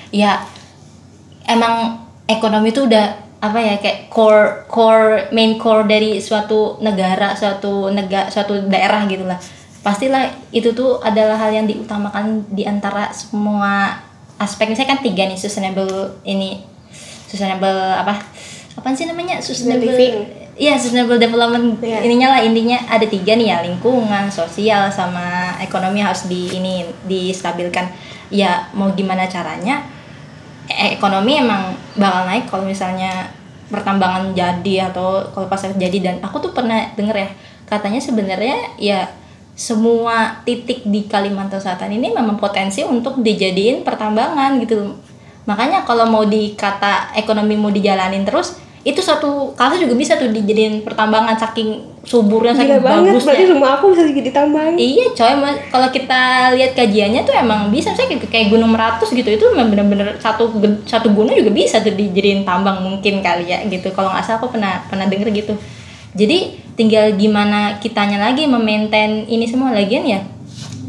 [0.10, 0.42] Ya
[1.46, 7.94] emang ekonomi itu udah apa ya kayak core core main core dari suatu negara suatu
[7.94, 9.38] negara suatu daerah gitulah
[9.86, 14.02] pastilah itu tuh adalah hal yang diutamakan di antara semua
[14.42, 14.66] aspek.
[14.74, 16.66] Misalnya kan tiga nih sustainable ini
[17.30, 18.18] sustainable apa?
[18.76, 19.38] Apa sih namanya?
[19.38, 19.94] Sustainable.
[20.56, 21.84] Iya sustainable development.
[21.84, 22.00] Iya.
[22.08, 27.92] ininya lah intinya ada tiga nih ya lingkungan sosial sama ekonomi harus di ini distabilkan.
[28.32, 29.84] Ya mau gimana caranya
[30.72, 33.28] e- ekonomi emang bakal naik kalau misalnya
[33.68, 36.00] pertambangan jadi atau kalau pasar jadi.
[36.00, 37.30] Dan aku tuh pernah denger ya
[37.68, 39.12] katanya sebenarnya ya
[39.56, 44.96] semua titik di Kalimantan Selatan ini memang potensi untuk dijadiin pertambangan gitu.
[45.48, 50.86] Makanya kalau mau dikata ekonomi mau dijalanin terus itu satu kasus juga bisa tuh dijadiin
[50.86, 55.34] pertambangan saking suburnya gila saking banget bagusnya berarti rumah aku bisa jadi ditambang Iya coy,
[55.74, 56.22] kalau kita
[56.54, 60.54] lihat kajiannya tuh emang bisa misalnya kayak, kayak Gunung Meratus gitu itu memang bener-bener satu
[60.86, 63.90] satu gunung juga bisa tuh dijadiin tambang mungkin kali ya gitu.
[63.90, 65.58] Kalau nggak salah aku pernah pernah denger gitu.
[66.14, 70.22] Jadi tinggal gimana kitanya lagi memaintain ini semua lagian ya.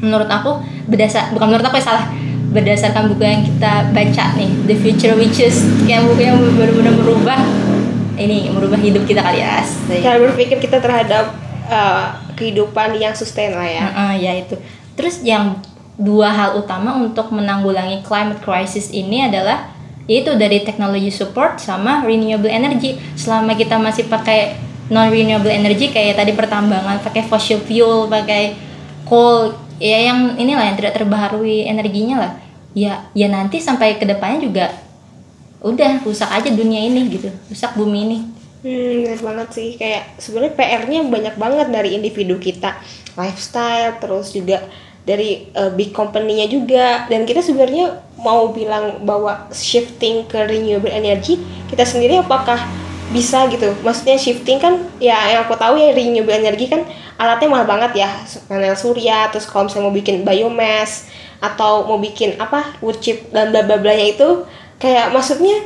[0.04, 2.04] Menurut aku berdasar bukan menurut aku ya salah
[2.52, 7.40] berdasarkan buku yang kita baca nih The Future Witches yang buku yang benar-benar merubah
[8.16, 9.60] ini merubah hidup kita kali ya.
[10.02, 11.36] Cara berpikir kita terhadap
[11.68, 14.56] uh, kehidupan yang sustain lah ya Heeh, ya itu.
[14.96, 15.60] Terus yang
[15.96, 19.72] dua hal utama untuk menanggulangi climate crisis ini adalah
[20.06, 23.00] yaitu dari technology support sama renewable energy.
[23.18, 28.54] Selama kita masih pakai non renewable energy kayak tadi pertambangan, pakai fossil fuel, pakai
[29.02, 32.32] coal, ya yang inilah yang tidak terbaharui energinya lah.
[32.76, 34.68] Ya, ya nanti sampai ke depannya juga
[35.64, 38.18] udah rusak aja dunia ini gitu rusak bumi ini
[38.66, 39.68] Hmm, benar banget sih.
[39.78, 42.74] Kayak sebenarnya PR-nya banyak banget dari individu kita,
[43.14, 44.66] lifestyle, terus juga
[45.06, 47.06] dari uh, big company-nya juga.
[47.06, 51.38] Dan kita sebenarnya mau bilang bahwa shifting ke renewable energy,
[51.70, 52.58] kita sendiri apakah
[53.14, 53.70] bisa gitu?
[53.86, 56.82] Maksudnya shifting kan, ya yang aku tahu ya renewable energy kan
[57.22, 58.10] alatnya mahal banget ya,
[58.50, 61.06] panel surya, terus kalau misalnya mau bikin biomass
[61.38, 64.44] atau mau bikin apa wood chip dan bla bla bla itu
[64.76, 65.64] kayak maksudnya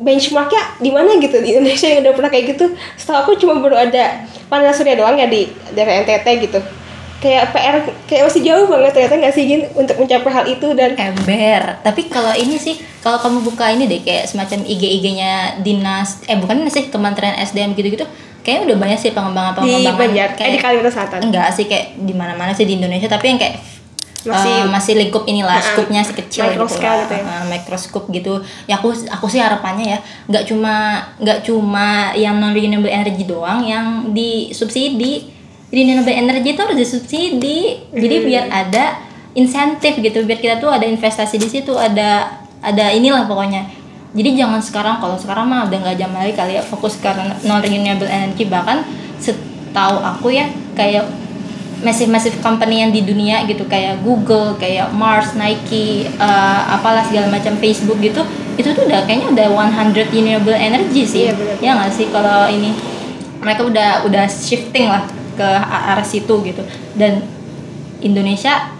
[0.00, 1.36] benchmarknya di mana gitu?
[1.38, 2.72] Di Indonesia yang udah pernah kayak gitu.
[2.96, 6.60] Setahu aku cuma baru ada panel surya doang ya di daerah NTT gitu.
[7.20, 7.76] Kayak PR
[8.08, 11.62] kayak masih jauh banget ternyata nggak sih Gin untuk mencapai hal itu dan ember.
[11.84, 16.64] Tapi kalau ini sih kalau kamu buka ini deh kayak semacam IG-IG-nya dinas eh bukan
[16.72, 18.08] sih Kementerian SDM gitu-gitu
[18.40, 21.20] kayaknya udah banyak sih pengembangan di pengembangan Banjar kayak di Kalimantan Selatan.
[21.28, 23.60] Enggak sih kayak di mana-mana sih di Indonesia tapi yang kayak
[24.20, 25.68] Masih- masih masih lingkup inilah Uh-uh.
[25.72, 27.24] skupnya si kecil Micro gitu gitu ya.
[27.24, 28.32] Uh, microscope gitu
[28.64, 30.74] ya aku aku sih harapannya ya nggak cuma
[31.16, 35.32] nggak cuma yang non renewable energy doang yang disubsidi
[35.70, 38.26] renewable energy itu harus disubsidi jadi Hmm.
[38.26, 38.84] biar ada
[39.32, 43.62] insentif gitu biar kita tuh ada investasi di situ ada ada inilah pokoknya
[44.10, 47.08] jadi jangan sekarang kalau sekarang mah udah nggak jam lagi kali ya fokus ke
[47.46, 48.82] non renewable energy bahkan
[49.16, 51.06] setahu aku ya kayak
[51.80, 57.56] massive-massive company yang di dunia gitu kayak Google, kayak Mars, Nike, eh, apalah segala macam
[57.56, 58.20] Facebook gitu,
[58.56, 61.28] itu tuh udah kayaknya udah 100 renewable energy sih.
[61.28, 61.56] Iya, benar.
[61.60, 62.76] Ya nggak sih kalau ini
[63.40, 66.60] mereka udah udah shifting lah ke arah situ gitu.
[66.92, 67.24] Dan
[68.00, 68.76] Indonesia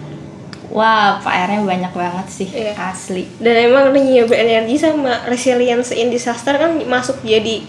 [0.71, 2.73] wah PR-nya banyak banget sih Iya.
[2.79, 3.27] asli.
[3.43, 7.59] dan emang renewable energy sama resilience in disaster kan masuk jadi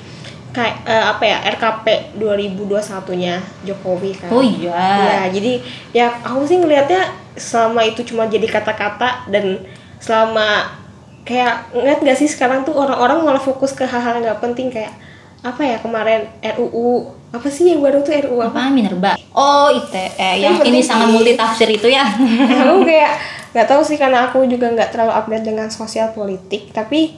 [0.53, 1.87] kayak eh, apa ya RKP
[2.21, 3.35] 2021-nya
[3.65, 4.29] Jokowi kan.
[4.29, 4.77] Oh iya.
[5.01, 5.53] Ya, jadi
[5.97, 9.65] ya aku sih ngelihatnya selama itu cuma jadi kata-kata dan
[9.97, 10.77] selama
[11.25, 14.93] kayak ngeliat gak sih sekarang tuh orang-orang malah fokus ke hal-hal yang gak penting kayak
[15.43, 18.69] apa ya kemarin RUU apa sih yang baru tuh RUU apa?
[18.69, 19.13] Apa Minerba?
[19.33, 22.05] Oh ITE yang penting ini sangat multi tafsir itu ya.
[22.63, 23.13] aku kayak
[23.53, 27.17] nggak tahu sih karena aku juga nggak terlalu update dengan sosial politik tapi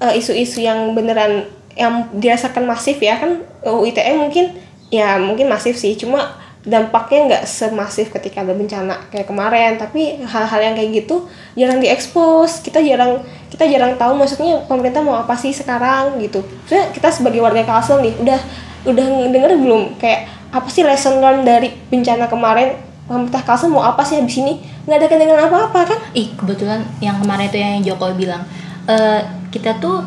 [0.00, 4.56] eh, isu-isu yang beneran yang dirasakan masif ya kan UU ITE mungkin
[4.88, 5.92] ya mungkin masif sih.
[5.94, 9.76] Cuma dampaknya nggak semasif ketika ada bencana kayak kemarin.
[9.76, 12.64] Tapi hal-hal yang kayak gitu jarang diekspos.
[12.64, 16.42] Kita jarang kita jarang tahu maksudnya pemerintah mau apa sih sekarang gitu.
[16.66, 18.40] Soalnya kita sebagai warga Kalsel nih udah
[18.88, 20.00] udah denger belum?
[20.00, 22.74] Kayak apa sih lesson learned dari bencana kemarin?
[23.06, 24.64] Pemerintah Kalsel mau apa sih habis ini?
[24.88, 25.98] Nggak ada kedengaran apa-apa kan?
[26.16, 28.42] Ih kebetulan yang kemarin itu yang Jokowi bilang
[28.86, 29.20] eh
[29.52, 30.02] kita tuh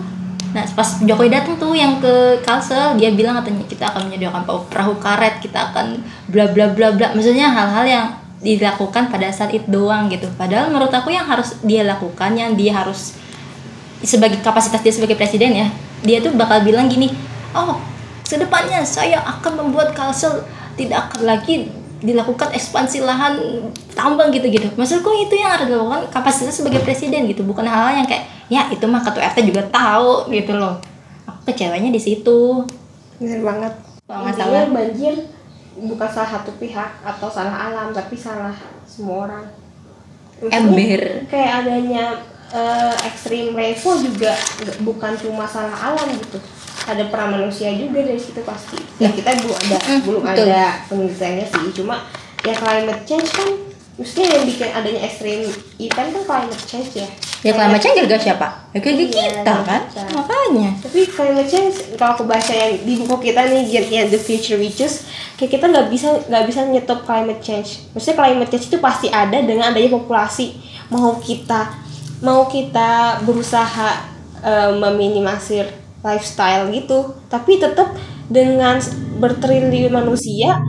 [0.49, 4.97] nah pas Jokowi datang tuh yang ke Kalsel dia bilang katanya kita akan menyediakan perahu-
[4.97, 7.13] karet kita akan bla bla bla bla.
[7.13, 8.05] Maksudnya hal-hal yang
[8.39, 10.25] dilakukan pada saat itu doang gitu.
[10.39, 13.19] Padahal menurut aku yang harus dia lakukan yang dia harus
[14.03, 15.67] sebagai kapasitas dia sebagai presiden ya
[16.03, 17.11] dia tuh bakal bilang gini
[17.51, 17.75] oh
[18.23, 20.45] ke depannya saya akan membuat Kalsel
[20.79, 21.67] tidak akan lagi
[21.99, 23.35] dilakukan ekspansi lahan
[23.91, 24.71] tambang gitu-gitu.
[24.79, 28.83] Maksudku itu yang harus dilakukan kapasitas sebagai presiden gitu bukan hal-hal yang kayak ya itu
[28.87, 30.79] mah ketua RT juga tahu gitu loh.
[31.27, 32.63] Aku kecewanya di situ.
[33.19, 33.73] Bener banget.
[34.07, 34.73] Kalau nggak Intinya salah.
[34.73, 35.13] banjir
[35.79, 38.55] bukan salah satu pihak atau salah alam tapi salah
[38.87, 39.45] semua orang.
[40.39, 41.03] Maksudnya Ember.
[41.27, 42.05] kayak adanya
[42.55, 44.31] eh, extreme rainfall juga
[44.81, 46.39] bukan cuma salah alam gitu
[46.89, 48.77] ada peran manusia juga dari situ pasti.
[48.97, 50.45] Ya kita belum ada Mm, belum betul.
[50.45, 51.69] ada penelitiannya sih.
[51.73, 51.95] Cuma
[52.41, 53.49] ya climate change kan
[53.95, 55.43] maksudnya yang bikin adanya extreme
[55.77, 57.07] event kan climate change ya.
[57.39, 58.47] Ya climate change gara siapa?
[58.71, 59.81] Ya gara Iya, kita kan?
[59.87, 60.01] kita.
[60.11, 60.69] makanya.
[60.79, 65.07] Tapi climate change kalau aku baca yang di buku kita nih yang The Future Witches
[65.35, 67.85] kayak kita nggak bisa nggak bisa nyetop climate change.
[67.91, 70.55] Maksudnya climate change itu pasti ada dengan adanya populasi.
[70.89, 71.79] Mau kita
[72.19, 73.89] mau kita berusaha
[74.39, 75.67] eh, meminimalisir
[76.03, 77.15] lifestyle gitu.
[77.27, 77.93] Tapi tetap
[78.29, 78.77] dengan
[79.19, 80.61] bertriliun manusia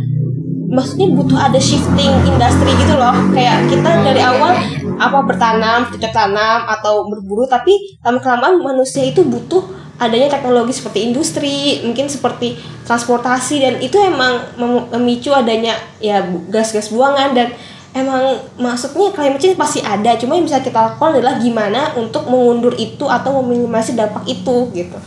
[0.71, 3.12] maksudnya butuh ada shifting industri gitu loh.
[3.35, 4.55] Kayak kita dari awal
[5.01, 9.66] apa bertanam cocok tanam atau berburu tapi lama kelamaan manusia itu butuh
[10.01, 12.57] adanya teknologi seperti industri mungkin seperti
[12.88, 17.35] transportasi dan itu emang mem- memicu adanya ya gas-gas buangan.
[17.35, 17.51] Dan
[17.90, 22.71] emang maksudnya climate change pasti ada cuma yang bisa kita lakukan adalah gimana untuk mengundur
[22.79, 24.99] itu atau meminimalisir dampak itu gitu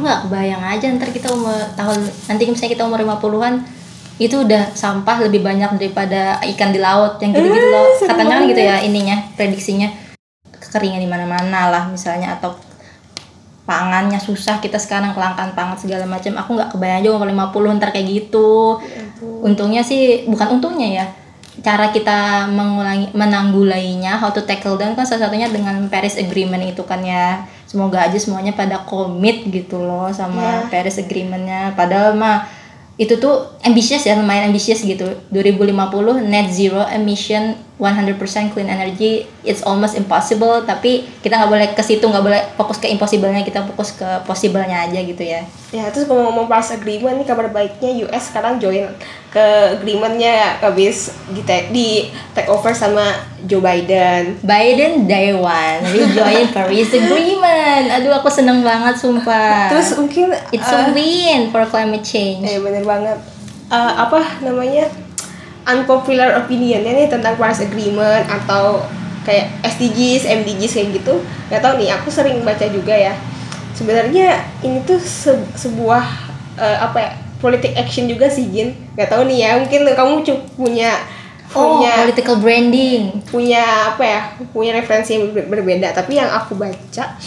[0.00, 0.20] aku nggak?
[0.24, 3.54] Kebayang aja ntar kita umur tahun nanti misalnya kita umur 50-an
[4.16, 7.84] itu udah sampah lebih banyak daripada ikan di laut yang gitu-gitu Eh, loh.
[8.00, 9.88] katanya kan gitu ya ininya prediksinya.
[10.50, 12.52] Kekeringan di mana-mana lah misalnya atau
[13.64, 16.32] pangannya susah kita sekarang kelangkaan pangan segala macam.
[16.36, 18.80] Aku nggak kebayang aja umur 50 ntar kayak gitu.
[19.40, 21.06] Untungnya sih bukan untungnya ya
[21.60, 26.86] cara kita mengulangi menanggulainya how to tackle down kan salah satunya dengan Paris Agreement itu
[26.86, 27.44] kan ya.
[27.66, 30.70] Semoga aja semuanya pada komit gitu loh sama Ya.
[30.70, 31.74] Paris Agreementnya.
[31.78, 32.46] Padahal mah
[32.98, 35.06] itu tuh ambitious ya lumayan ambitious gitu.
[35.30, 41.80] 2050 net zero emission 100% clean energy it's almost impossible tapi kita nggak boleh ke
[41.80, 45.40] situ nggak boleh fokus ke impossible-nya kita fokus ke possible-nya aja gitu ya.
[45.72, 48.84] Ya terus ngomong-ngomong Paris Agreement nih kabar baiknya US sekarang join
[49.32, 49.46] ke
[49.80, 51.40] agreementnya habis di,
[51.72, 51.88] di
[52.36, 53.16] take over sama
[53.48, 54.36] Joe Biden.
[54.44, 57.96] Biden day one we join Paris Agreement.
[57.96, 59.72] Aduh aku seneng banget sumpah.
[59.72, 62.44] Terus mungkin it's eh, a win for climate change.
[62.44, 63.16] Eh bener banget.
[63.72, 64.84] Eh, apa namanya
[65.66, 68.84] unpopular opinionnya nih tentang Paris Agreement atau
[69.24, 71.14] kayak SDGs, MDGs kayak gitu.
[71.52, 73.14] Gak tau nih, aku sering baca juga ya.
[73.76, 76.04] Sebenarnya ini tuh se- sebuah
[76.56, 78.72] eh, apa ya politik action juga sih Gin.
[78.96, 80.96] Gak tau nih ya, mungkin kamu cu- punya
[81.50, 84.20] oh punya political branding punya apa ya
[84.54, 87.18] punya referensi yang ber- berbeda tapi yang aku baca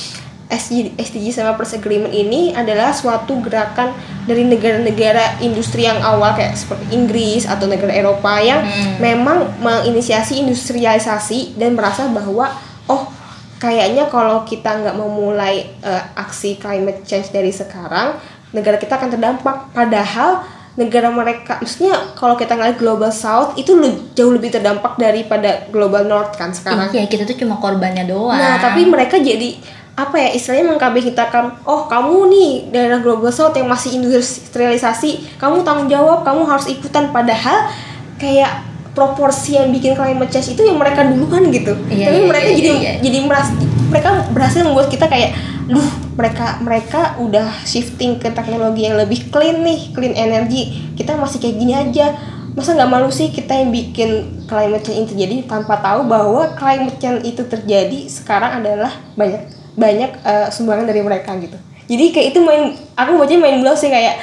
[0.53, 3.89] SDG, SDG sama Paris Agreement ini adalah suatu gerakan
[4.23, 9.01] dari negara-negara industri yang awal kayak seperti Inggris atau negara Eropa yang Hmm.
[9.01, 12.53] memang menginisiasi industrialisasi dan merasa bahwa
[12.87, 13.09] oh
[13.57, 18.15] kayaknya kalau kita nggak memulai eh, aksi climate change dari sekarang
[18.53, 19.73] negara kita akan terdampak.
[19.73, 23.77] Padahal negara mereka maksudnya kalau kita ngeliat global south itu
[24.17, 26.89] jauh lebih terdampak daripada global north kan sekarang.
[26.89, 28.37] Iya kita tuh cuma korbannya doang.
[28.37, 29.61] Nah, tapi mereka jadi
[29.93, 35.61] apa ya istilahnya mengkambing hitamkan oh kamu nih daerah global south yang masih industrialisasi kamu
[35.61, 37.69] tanggung jawab kamu harus ikutan padahal
[38.17, 41.73] kayak proporsi yang bikin climate change itu yang mereka dulukan gitu.
[41.89, 42.93] Iya, tapi iya, mereka iya, jadi iya.
[43.01, 43.49] jadi meras
[43.89, 45.33] mereka berhasil membuat kita kayak
[45.65, 51.41] duh mereka mereka udah shifting ke teknologi yang lebih clean nih clean energy kita masih
[51.41, 52.13] kayak gini aja.
[52.53, 55.17] Masa nggak malu sih kita yang bikin climate change itu?
[55.17, 61.01] Terjadi tanpa tahu bahwa climate change itu terjadi sekarang adalah banyak banyak eh, sumbangan dari
[61.01, 61.57] mereka gitu.
[61.89, 64.21] Jadi kayak itu main aku baca main blow sih kayak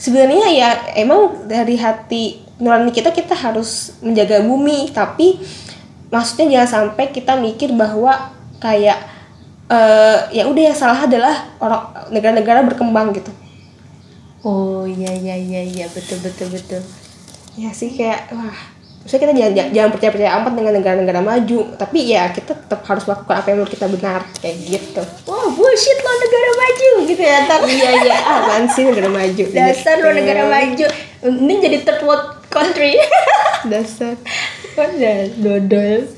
[0.00, 4.90] sebenarnya ya emang dari hati nurani kita kita harus menjaga bumi.
[4.90, 5.38] Tapi
[6.08, 8.98] maksudnya jangan sampai kita mikir bahwa kayak
[9.64, 13.32] eh ya udah yang salah adalah orang negara-negara berkembang gitu.
[14.44, 15.86] Oh iya iya iya iya.
[15.92, 16.82] Betul betul betul.
[17.56, 18.73] Ya sih kayak wah
[19.04, 23.36] Maksudnya kita jangan, jangan, percaya-percaya amat dengan negara-negara maju Tapi ya kita tetap harus melakukan
[23.36, 25.02] apa yang menurut kita benar Kayak gitu.
[25.28, 29.44] Wah bullshit lo negara maju gitu ya ntar Iya iya, apaan sih negara maju?
[29.52, 30.18] Dasar lo Gitu.
[30.24, 30.86] negara maju.
[31.20, 32.96] Ini jadi third world country.
[33.72, 34.16] Dasar.
[34.74, 36.08] Udah, dodol.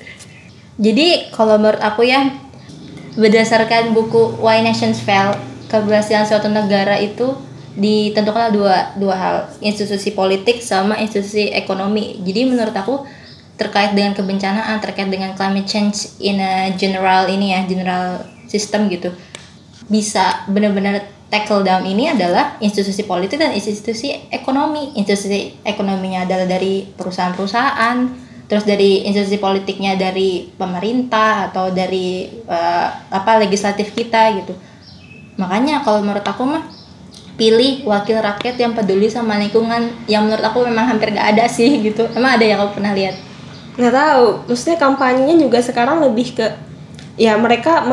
[0.79, 2.31] Jadi kalau menurut aku ya
[3.16, 5.33] berdasarkan buku Why Nations Fail,
[5.66, 7.33] keberhasilan suatu negara itu
[7.77, 12.17] ditentukan oleh dua dua hal, institusi politik sama institusi ekonomi.
[12.25, 13.05] Jadi menurut aku
[13.61, 19.12] terkait dengan kebencanaan, terkait dengan climate change in a general ini ya, general system gitu.
[19.89, 24.97] Bisa benar-benar tackle down ini adalah institusi politik dan institusi ekonomi.
[24.97, 27.97] Institusi ekonominya adalah dari perusahaan-perusahaan,
[28.49, 34.55] terus dari institusi politiknya dari pemerintah atau dari eh, apa legislatif kita gitu.
[35.37, 36.65] Makanya kalau menurut aku mah
[37.37, 41.68] pilih wakil rakyat yang peduli sama lingkungan yang menurut aku memang hampir gak ada sih
[41.81, 42.09] gitu.
[42.12, 43.16] Emang ada yang kamu pernah lihat?
[43.77, 46.49] nggak tahu maksudnya kampanyenya juga sekarang lebih ke
[47.12, 47.85] ya mereka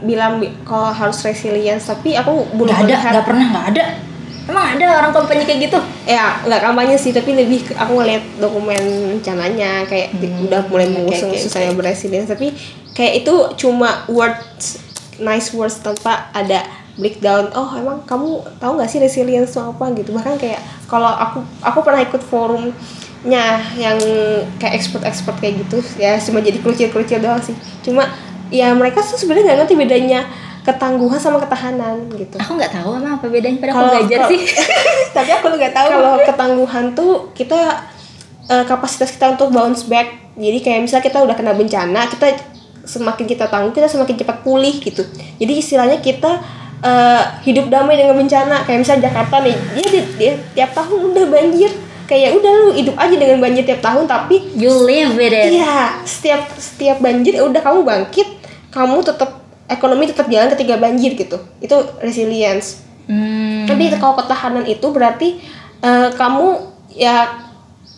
[0.00, 3.84] bilang bi- kalau harus resilience tapi aku belum Gak ada, melihat gak pernah gak ada.
[4.48, 5.78] Emang ada orang kampanye kayak gitu?
[6.06, 8.80] ya nggak kampanye sih tapi lebih ke, aku ngeliat dokumen
[9.12, 12.56] rencananya kayak Hmm, udah mulai mengusung oke, susahnya beresilience tapi
[12.94, 14.80] kayak itu cuma words
[15.18, 16.64] nice words tanpa ada
[16.96, 19.84] breakdown oh emang kamu tahu nggak sih resilience itu apa?
[19.92, 20.10] Gitu.
[20.12, 23.98] Bahkan kayak kalau aku aku pernah ikut forumnya yang
[24.56, 27.54] kayak expert-expert kayak gitu ya cuma jadi kerucil-kerucil doang sih.
[27.82, 28.08] Cuma
[28.48, 30.20] ya mereka tuh sebenarnya nggak ngerti bedanya
[30.62, 32.38] ketangguhan sama ketahanan gitu.
[32.42, 34.40] Aku nggak tahu emang apa bedanya pada aku Kalau- belajar kalau- sih.
[35.16, 35.88] Tapi aku nggak tahu.
[35.90, 37.60] kalau ketangguhan tuh kita
[38.46, 40.34] eh, kapasitas kita untuk bounce back.
[40.36, 42.26] Jadi kayak misalnya kita udah kena bencana kita
[42.86, 45.02] semakin kita tangguh kita semakin cepat pulih gitu.
[45.38, 46.38] Jadi istilahnya kita
[46.82, 51.24] eh, hidup damai dengan bencana kayak misalnya Jakarta nih dia, dia, dia tiap tahun udah
[51.30, 51.70] banjir
[52.06, 55.58] kayak udah lu hidup aja dengan banjir tiap tahun tapi You live with it.
[55.58, 58.28] Iya, setiap setiap banjir ya udah kamu bangkit,
[58.70, 61.36] kamu tetap ekonomi tetap jalan ketika banjir gitu.
[61.58, 62.86] Itu resilience.
[63.10, 63.66] Hmm.
[63.66, 65.42] Tapi kalau ketahanan itu berarti
[65.82, 66.46] eh, kamu
[66.94, 67.42] ya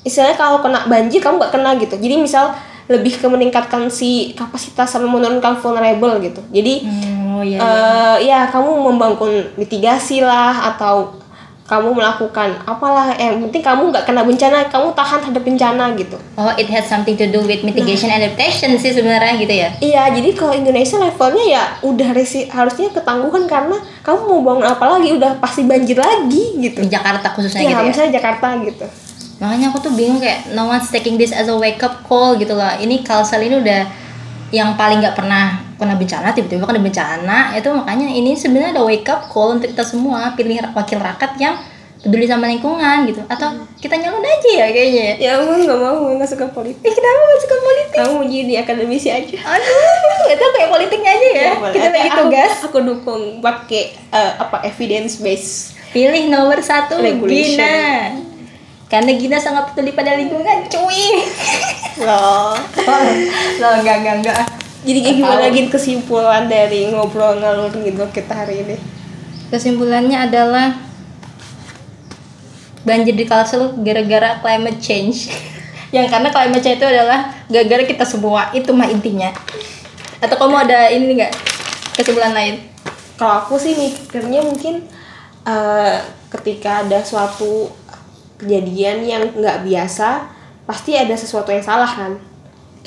[0.03, 1.95] istilahnya kalau kena banjir kamu nggak kena gitu.
[2.01, 2.57] Jadi misal
[2.89, 6.41] lebih ke meningkatkan si kapasitas sama menurunkan vulnerable gitu.
[6.49, 7.59] Jadi Hmm, oh iya.
[7.59, 7.63] iya.
[7.63, 11.15] eh ya kamu membangun mitigasi lah atau
[11.69, 16.49] kamu melakukan apalah yang penting kamu nggak kena bencana kamu tahan terhadap bencana gitu Oh,
[16.57, 19.69] it had something to do with mitigation adaptation sih sebenarnya gitu ya.
[19.85, 24.85] iya jadi kalau Indonesia levelnya ya udah resi harusnya ketangguhan karena kamu mau bangun apa
[24.97, 27.89] lagi udah pasti banjir lagi gitu Di Jakarta khususnya ya gitu ya.
[27.93, 28.89] misalnya Jakarta gitu
[29.39, 32.59] Makanya aku tuh bingung kayak no one's taking this as a wake up call gitu
[32.59, 32.75] loh.
[32.75, 33.87] Ini Kalsel ini udah
[34.51, 39.07] yang paling nggak pernah kena bencana tiba-tiba kena bencana itu makanya ini sebenarnya ada wake
[39.07, 41.55] up call untuk kita semua pilih wakil rakyat yang
[41.99, 45.31] peduli sama lingkungan gitu atau kita nyalon aja ya kayaknya ya.
[45.35, 47.97] aku nggak mau nggak suka politik Eh, kenapa gak suka politik?
[47.97, 49.95] kamu mau jadi akademisi aja Aduh,
[50.29, 51.51] itu kayak politiknya aja ya.
[51.57, 51.75] boleh.
[51.75, 52.53] kita lagi Aku- tugas.
[52.61, 57.57] aku dukung pakai eh, apa evidence base Pilih nomor satu Regulation.
[57.57, 58.13] Gina.
[58.87, 61.25] Karena Gina sangat peduli pada lingkungan, cuy.
[61.99, 62.53] loh
[63.59, 64.43] Loh, enggak, enggak, enggak.
[64.89, 68.77] Jadi kayak gimana lagi kesimpulan dari ngobrol ngalur gitu kita hari ini
[69.49, 70.77] Kesimpulannya adalah
[72.85, 75.33] banjir di Kalsel gara-gara climate change.
[75.97, 78.53] Yang karena climate change itu adalah gara-gara kita semua.
[78.53, 79.33] Itu mah intinya.
[80.21, 81.33] Atau kamu ada ini enggak
[81.97, 82.69] kesimpulan lain?
[83.19, 84.87] kalau aku sih mikirnya mungkin
[85.43, 85.97] eh,
[86.39, 87.69] ketika ada suatu
[88.39, 90.31] kejadian yang nggak biasa
[90.65, 92.15] pasti ada sesuatu yang salah kan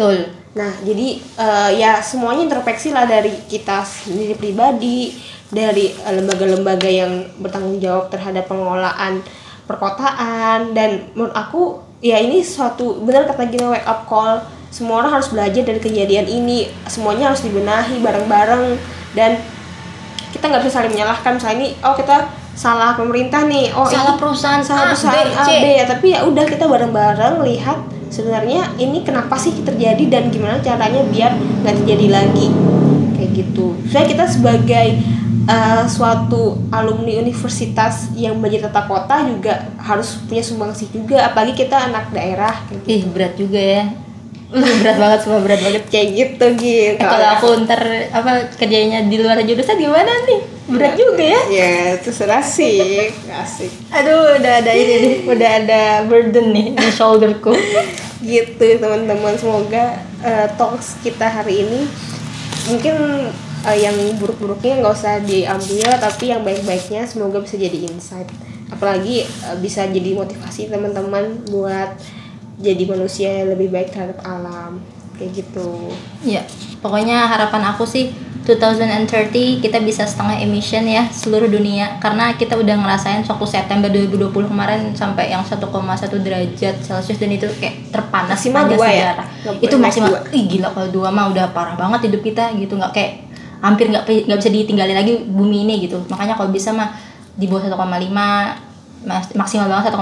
[0.02, 0.18] Betul.
[0.52, 5.16] nah jadi eh, ya semuanya introspeksi lah dari kita sendiri pribadi
[5.48, 9.24] dari eh, lembaga-lembaga yang bertanggung jawab terhadap pengelolaan
[9.72, 14.42] perkotaan dan menurut aku ya ini suatu benar kata Gina wake up call.
[14.72, 16.72] Semua orang harus belajar dari kejadian ini.
[16.88, 18.80] Semuanya harus dibenahi bareng-bareng.
[19.12, 19.36] Dan
[20.32, 21.36] kita nggak bisa saling menyalahkan.
[21.36, 23.76] Misalnya ini oh kita salah pemerintah nih.
[23.76, 25.50] Oh Salah ini perusahaan salah A, perusahaan B, A, C.
[25.60, 25.66] B.
[25.76, 27.80] Ya tapi ya udah kita bareng-bareng lihat
[28.12, 31.32] sebenarnya ini kenapa sih terjadi dan gimana caranya biar
[31.63, 32.47] nggak terjadi lagi
[33.17, 35.00] kayak gitu saya kita sebagai
[35.47, 41.89] uh, suatu alumni universitas yang belajar tata kota juga harus punya sumbangsih juga apalagi kita
[41.89, 42.91] anak daerah kayak gitu.
[42.91, 43.84] Ih, berat juga ya.
[44.82, 45.84] berat banget semua berat banget.
[45.88, 47.80] kayak gitu gitu Eh, kalau aku ntar
[48.12, 50.40] apa kerjanya di luar jurusan gimana nih?
[50.68, 51.42] Berat juga ya.
[51.50, 57.52] ya terserah sih asik Aduh, udah ada ini nih, udah ada burden nih di shoulderku.
[58.22, 61.90] gitu teman-teman semoga eh, talks kita hari ini
[62.70, 62.96] mungkin
[63.66, 68.30] eh, yang buruk-buruknya nggak usah diambil tapi yang baik-baiknya semoga bisa jadi insight
[68.70, 71.98] apalagi eh, bisa jadi motivasi teman-teman buat
[72.62, 74.78] jadi manusia yang lebih baik terhadap alam
[75.13, 75.89] kayak gitu
[76.21, 76.41] Ya,
[76.78, 78.10] pokoknya harapan aku sih
[78.41, 84.34] 2030 kita bisa setengah emission ya seluruh dunia karena kita udah ngerasain waktu September 2020
[84.50, 85.62] kemarin sampai yang 1,1
[86.17, 89.13] derajat Celcius dan itu kayak terpanas Maksimal dua ya?
[89.13, 89.28] sejarah.
[89.30, 90.10] Nggak boleh Itu maksimal.
[90.10, 90.19] dua.
[90.32, 93.12] Ih gila kalau dua mah udah parah banget hidup kita gitu nggak kayak
[93.62, 96.02] hampir nggak nggak bisa ditinggalin lagi bumi ini gitu.
[96.10, 96.97] Makanya kalau bisa mah
[97.32, 97.78] di bawah 1,5
[99.02, 100.02] mas- maksimal banget 1,5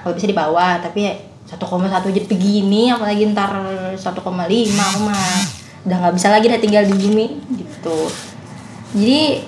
[0.00, 1.14] kalau bisa di bawah tapi ya
[1.52, 1.60] 1,1
[1.92, 3.52] aja begini apalagi ntar
[3.92, 5.36] 1,5 aku mah
[5.82, 7.26] udah nggak bisa lagi dah tinggal di bumi
[7.58, 8.08] gitu.
[8.96, 9.42] Jadi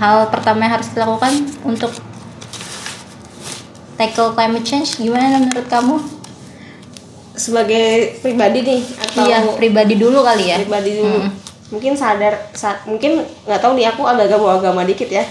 [0.00, 1.92] hal pertama yang harus kita lakukan untuk
[3.94, 5.96] tackle climate change gimana menurut kamu?
[7.34, 10.56] Sebagai pribadi nih atau iya pribadi dulu kali ya.
[10.58, 11.18] Pribadi dulu.
[11.22, 11.32] Mm.
[11.72, 15.26] mungkin sadar sa- mungkin nggak tahu nih aku agak-agak bawa agama dikit ya.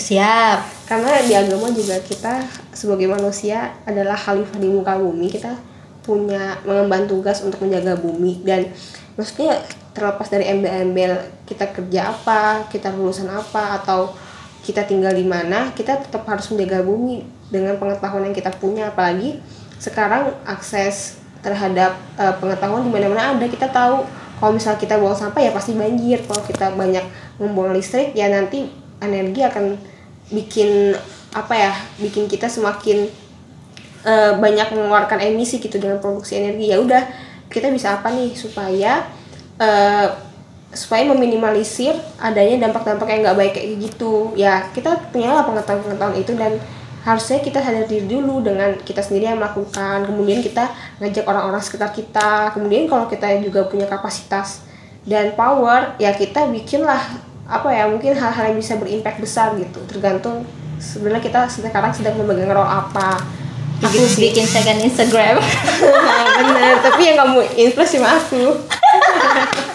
[0.00, 2.44] Siap karena di agama juga kita
[2.76, 5.32] sebagai manusia adalah khalifah di muka bumi.
[5.32, 5.56] Kita
[6.04, 8.44] punya mengemban tugas untuk menjaga bumi.
[8.44, 8.68] Dan
[9.16, 9.56] maksudnya
[9.96, 11.16] terlepas dari embel-embel
[11.48, 14.12] kita kerja apa kita lulusan apa atau
[14.60, 18.92] kita tinggal di mana kita tetap harus menjaga bumi dengan pengetahuan yang kita punya.
[18.92, 19.40] Apalagi
[19.80, 23.48] sekarang akses terhadap eh, pengetahuan di mana-mana ada.
[23.48, 24.04] Kita tahu
[24.36, 26.20] kalau misal kita buang sampah ya pasti banjir.
[26.28, 27.08] Kalau kita banyak
[27.40, 28.68] membuang listrik ya nanti
[29.00, 29.91] energi akan
[30.32, 30.96] bikin
[31.32, 33.08] apa ya bikin kita semakin
[34.04, 36.72] eh, banyak mengeluarkan emisi gitu dengan produksi energi.
[36.72, 37.02] Ya udah
[37.48, 38.34] kita bisa apa nih?
[38.34, 39.06] Supaya
[39.60, 40.08] eh,
[40.72, 44.32] supaya meminimalisir adanya dampak-dampak yang nggak baik kayak gitu.
[44.34, 46.56] Ya kita punya lah pengetahuan-pengetahuan itu dan
[47.02, 50.08] harusnya kita sadar diri dulu dengan kita sendiri yang melakukan.
[50.08, 52.56] Kemudian kita ngajak orang-orang sekitar kita.
[52.56, 54.64] Kemudian kalau kita juga punya kapasitas
[55.02, 60.48] dan power ya kita bikinlah apa ya mungkin hal-hal yang bisa berimpact besar gitu tergantung
[60.80, 63.20] sebenarnya kita sekarang sedang memegang role apa
[63.84, 64.24] aku sih.
[64.32, 65.36] bikin second Instagram
[66.40, 68.42] bener tapi yang kamu influence sama aku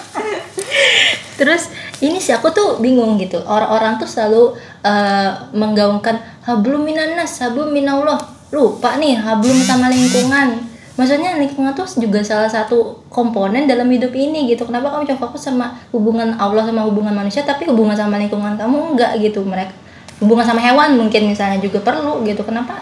[1.37, 1.69] Terus
[2.01, 3.37] ini sih aku tuh bingung gitu.
[3.45, 8.17] Orang-orang tuh selalu eh, menggaungkan hablum minanas, hablum minallah.
[8.49, 10.65] Lupa nih hablum sama lingkungan.
[10.97, 14.65] Maksudnya lingkungan tuh juga salah satu komponen dalam hidup ini gitu.
[14.65, 18.97] Kenapa kamu coba fokus sama hubungan Allah sama hubungan manusia tapi hubungan sama lingkungan kamu
[18.97, 19.45] enggak gitu.
[19.45, 19.73] Mereka
[20.25, 22.41] hubungan sama hewan mungkin misalnya juga perlu gitu.
[22.41, 22.81] Kenapa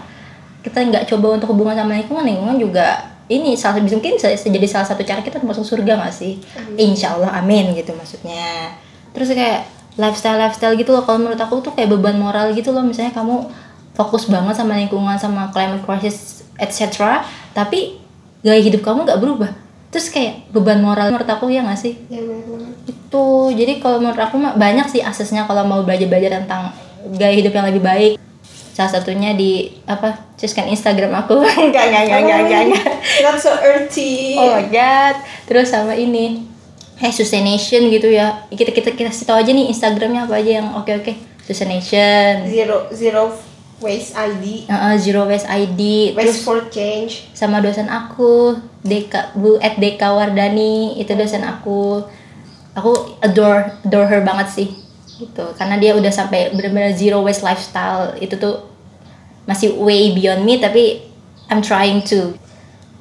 [0.63, 2.24] kita nggak coba untuk hubungan sama lingkungan?
[2.24, 6.39] Lingkungan juga ini salah mungkin bisa jadi salah satu cara kita masuk surga gak sih?
[6.80, 8.72] Insya Allah amin gitu maksudnya.
[9.11, 9.68] Terus kayak
[9.99, 11.03] lifestyle lifestyle gitu loh.
[11.03, 12.86] Kalau menurut aku tuh kayak beban moral gitu loh.
[12.86, 13.43] Misalnya kamu
[13.95, 17.24] fokus banget sama lingkungan sama climate crisis etc
[17.55, 18.04] tapi
[18.45, 19.51] gaya hidup kamu nggak berubah.
[19.89, 21.97] Terus kayak beban moral menurut aku ya nggak sih?
[22.13, 22.21] Ya
[22.85, 23.25] itu
[23.57, 26.69] jadi kalau menurut aku banyak sih aksesnya kalau mau belajar belajar tentang
[27.17, 28.13] gaya hidup yang lebih baik.
[28.75, 31.41] Salah satunya di apa cuskan Instagram aku.
[31.65, 32.91] Enggak enggak enggak enggak enggak, enggak.
[33.25, 34.37] not so earthy.
[34.37, 35.15] Oh my god
[35.49, 36.45] terus sama ini
[37.01, 38.45] hey sustaination gitu ya.
[38.53, 41.13] Kita kita kita kasih tahu aja nih Instagramnya apa aja yang oke oke
[41.47, 42.45] sustaination.
[42.51, 47.28] Zero zero waste ID Uh, zero waste ID waste terus for change.
[47.32, 52.05] sama dosen aku Deka Bu at Deka Wardani itu dosen aku.
[52.73, 54.69] Aku adore adore her banget sih
[55.15, 55.45] gitu.
[55.55, 58.13] Karena dia udah sampai benar-benar zero waste lifestyle.
[58.15, 58.67] Itu tuh
[59.43, 61.01] masih way beyond me tapi
[61.47, 62.36] I'm trying to.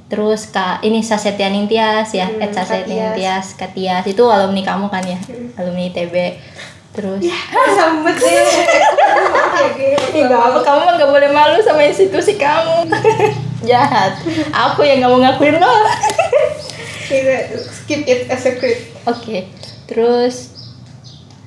[0.04, 4.04] Terus kak ini Sasetia Nintias ya Hmm, at Sasetia Nintias Katias.
[4.04, 5.18] Itu alumni kamu kan ya?
[5.56, 6.14] Alumni TB
[6.94, 7.18] terus
[7.76, 8.46] sambet deh
[9.54, 12.90] oke oke Ih, gak apa, kamu mah gak boleh malu sama institusi kamu.
[13.68, 14.20] Jahat.
[14.52, 15.72] Aku yang gak mau ngakuin lo
[17.04, 19.48] kita skip it as a secret Oke
[19.84, 20.50] Terus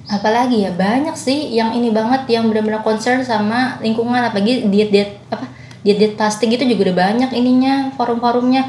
[0.08, 0.72] Apalagi ya?
[0.72, 5.52] Banyak sih yang ini banget yang benar-benar concern sama lingkungan apalagi diet-diet apa
[5.84, 8.64] diet-diet plastik itu juga udah banyak ininya forum-forumnya.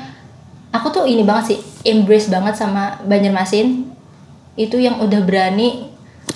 [0.75, 3.87] Aku tuh ini banget sih embrace banget sama Banjarmasin.
[4.59, 5.87] Itu yang udah berani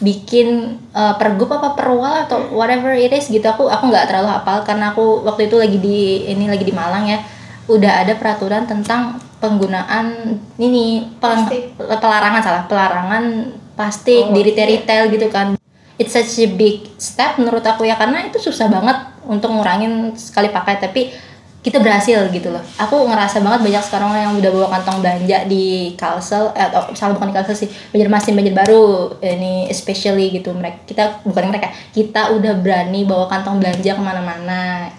[0.02, 4.66] bikin uh, pergub apa perwal atau whatever it is gitu aku aku nggak terlalu hafal
[4.66, 7.22] karena aku waktu itu lagi di ini lagi di Malang ya
[7.70, 11.78] udah ada peraturan tentang penggunaan ini Plastik.
[11.78, 14.74] pelarangan salah pelarangan plastik Oh, di retail iya.
[14.82, 15.54] retail gitu kan
[15.96, 20.50] it's such a big step menurut aku ya karena itu susah banget untuk ngurangin sekali
[20.50, 21.14] pakai tapi
[21.62, 22.58] kita berhasil gitu loh.
[22.74, 27.14] Aku ngerasa banget banyak sekarang yang udah bawa kantong belanja di Kalsel eh, atau salah
[27.14, 30.50] bukan di Kalsel sih Banjarmasin Banjarbaru ini especially gitu.
[30.50, 34.90] Mereka kita bukan mereka kita udah berani bawa kantong belanja ke mana-mana.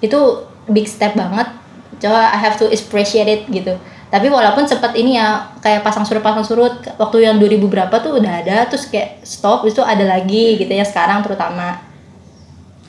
[0.00, 1.52] Itu big step banget.
[2.00, 3.76] Coba I have to appreciate it gitu.
[4.08, 8.16] Tapi walaupun sempat ini ya kayak pasang surut pasang surut waktu yang 2000 berapa tuh
[8.16, 11.87] udah ada terus kayak stop itu ada lagi gitu ya sekarang terutama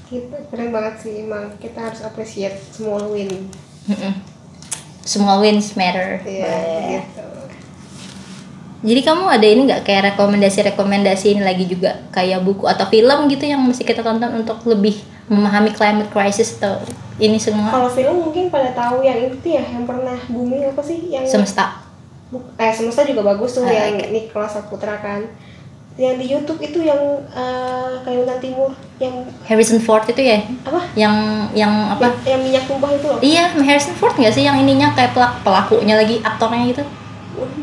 [0.10, 3.30] kita keren banget sih emang kita harus appreciate small win
[3.86, 4.14] Mm-mm.
[5.02, 6.22] Small wins matter.
[6.22, 7.02] Iya, Boleh.
[7.02, 7.26] gitu.
[8.80, 13.44] Jadi kamu ada ini nggak kayak rekomendasi-rekomendasi ini lagi juga kayak buku atau film gitu
[13.44, 14.96] yang mesti kita tonton untuk lebih
[15.26, 16.80] memahami climate crisis atau
[17.18, 21.10] ini semua Kalau film mungkin pada tahu yang itu ya, yang pernah booming apa sih?
[21.10, 21.82] Yang semesta.
[22.56, 24.08] Eh semesta juga bagus tuh Ah, yang oke.
[24.10, 25.26] Nicholas Saputra kan.
[25.98, 29.16] Yang di YouTube itu yang eh, Kalimantan Timur yang
[29.48, 30.92] Harrison Ford itu ya apa?
[30.94, 32.12] yang yang apa?
[32.28, 33.20] Yang minyak tumpah itu loh.
[33.24, 36.84] Iya, Harrison Ford nggak sih yang ininya kayak pelak pelakunya lagi aktornya gitu?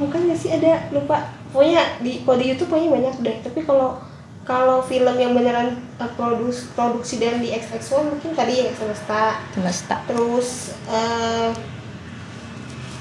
[0.00, 1.28] Bukan nggak sih ada lupa.
[1.52, 3.36] Pokoknya di kalau di YouTube pokoknya banyak deh.
[3.44, 4.00] Tapi kalau
[4.46, 5.76] kalau film yang beneran
[6.16, 9.98] produs produksi dan di XX1 mungkin tadi yang semesta Semesta.
[10.06, 11.50] terus eh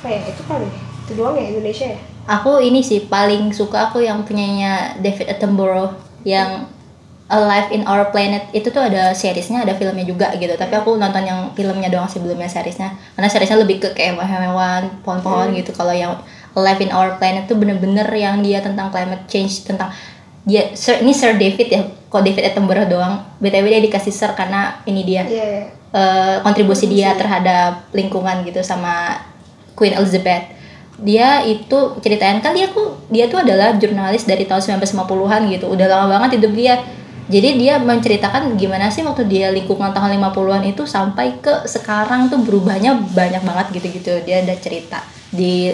[0.01, 0.81] apa ya itu kali ya?
[1.05, 5.93] itu doang ya Indonesia ya Aku ini sih paling suka aku yang punyanya David Attenborough
[6.25, 6.65] yang
[7.25, 10.53] Alive in Our Planet itu tuh ada seriesnya ada filmnya juga gitu.
[10.53, 12.93] Tapi aku nonton yang filmnya doang sih belum yang seriesnya.
[13.17, 15.73] Karena seriesnya lebih ke kayak hewan-hewan pohon-pohon gitu.
[15.73, 16.21] Kalau yang
[16.53, 19.89] Alive in Our Planet tuh bener-bener yang dia tentang climate change tentang
[20.45, 21.81] dia Sir, ini Sir David ya?
[22.13, 23.25] Kok David Attenborough doang?
[23.41, 25.25] Btw dia dikasih Sir karena ini dia.
[25.25, 25.63] Iya iya.
[25.97, 29.17] eh, kontribusi dia terhadap lingkungan gitu sama
[29.73, 30.53] Queen Elizabeth.
[31.01, 35.65] Dia itu ceritain kan dia tuh dia tuh adalah jurnalis dari tahun 1950-an gitu.
[35.73, 36.77] Udah lama banget hidup dia.
[37.25, 42.41] Jadi dia menceritakan gimana sih waktu dia lingkungan tahun 50-an itu sampai ke sekarang tuh
[42.45, 44.21] berubahnya banyak banget gitu-gitu.
[44.21, 45.01] Dia ada cerita
[45.33, 45.73] di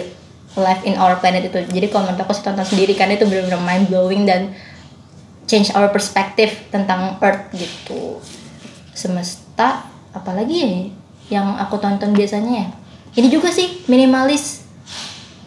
[0.56, 1.60] Life in Our Planet itu.
[1.68, 4.52] Jadi kalau menurut aku sih tonton sendiri kan itu benar-benar mind blowing dan
[5.52, 8.16] change our perspective tentang Earth gitu
[8.96, 9.84] semesta
[10.16, 10.72] apalagi ya
[11.40, 12.66] yang aku tonton biasanya ya
[13.20, 14.64] ini juga sih minimalis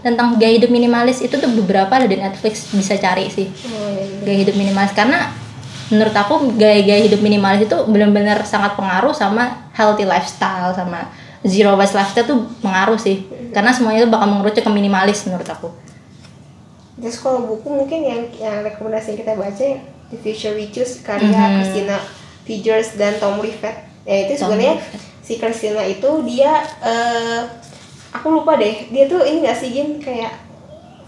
[0.06, 4.04] tentang gaya hidup minimalis itu tuh beberapa ada di Netflix bisa cari sih oh iya
[4.06, 4.18] iya.
[4.22, 5.34] gaya hidup minimalis karena
[5.94, 11.14] menurut aku gaya-gaya hidup minimalis itu benar-benar sangat pengaruh sama healthy lifestyle sama
[11.46, 13.26] zero waste lifestyle tuh pengaruh sih.
[13.54, 15.70] Karena semuanya itu bakal mengerucut ke minimalis menurut aku.
[16.98, 19.68] Terus kalau buku mungkin yang yang rekomendasi yang kita baca
[20.10, 21.54] The Future We Choose karya Mhm.
[21.62, 21.98] Christina
[22.48, 23.76] Figures dan Tom Rivet.
[24.06, 24.82] Ya itu sebenarnya
[25.22, 27.42] si Christina itu dia eh
[28.10, 28.90] aku lupa deh.
[28.90, 30.34] Dia tuh ini gak sih Gin kayak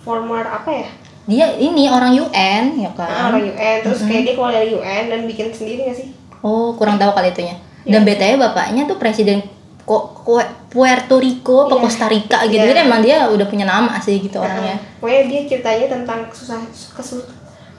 [0.03, 0.87] former apa ya
[1.27, 5.03] dia ini orang UN ya kan Ah, orang UN terus kayak dia keluar dari UN
[5.07, 6.09] dan bikin sendiri gak sih
[6.39, 7.57] Oh, kurang tahu kali itunya.
[7.81, 8.13] Dan Iya.
[8.13, 9.41] BTW bapaknya tuh presiden
[9.81, 10.21] kok
[10.67, 11.81] Puerto Rico, apa Iya.
[11.81, 12.57] Costa Rica gitu.
[12.57, 12.69] Iya.
[12.69, 14.75] Jadi emang dia udah punya nama sih gitu orangnya.
[14.75, 17.25] Nah, pokoknya dia ceritanya tentang susah kesu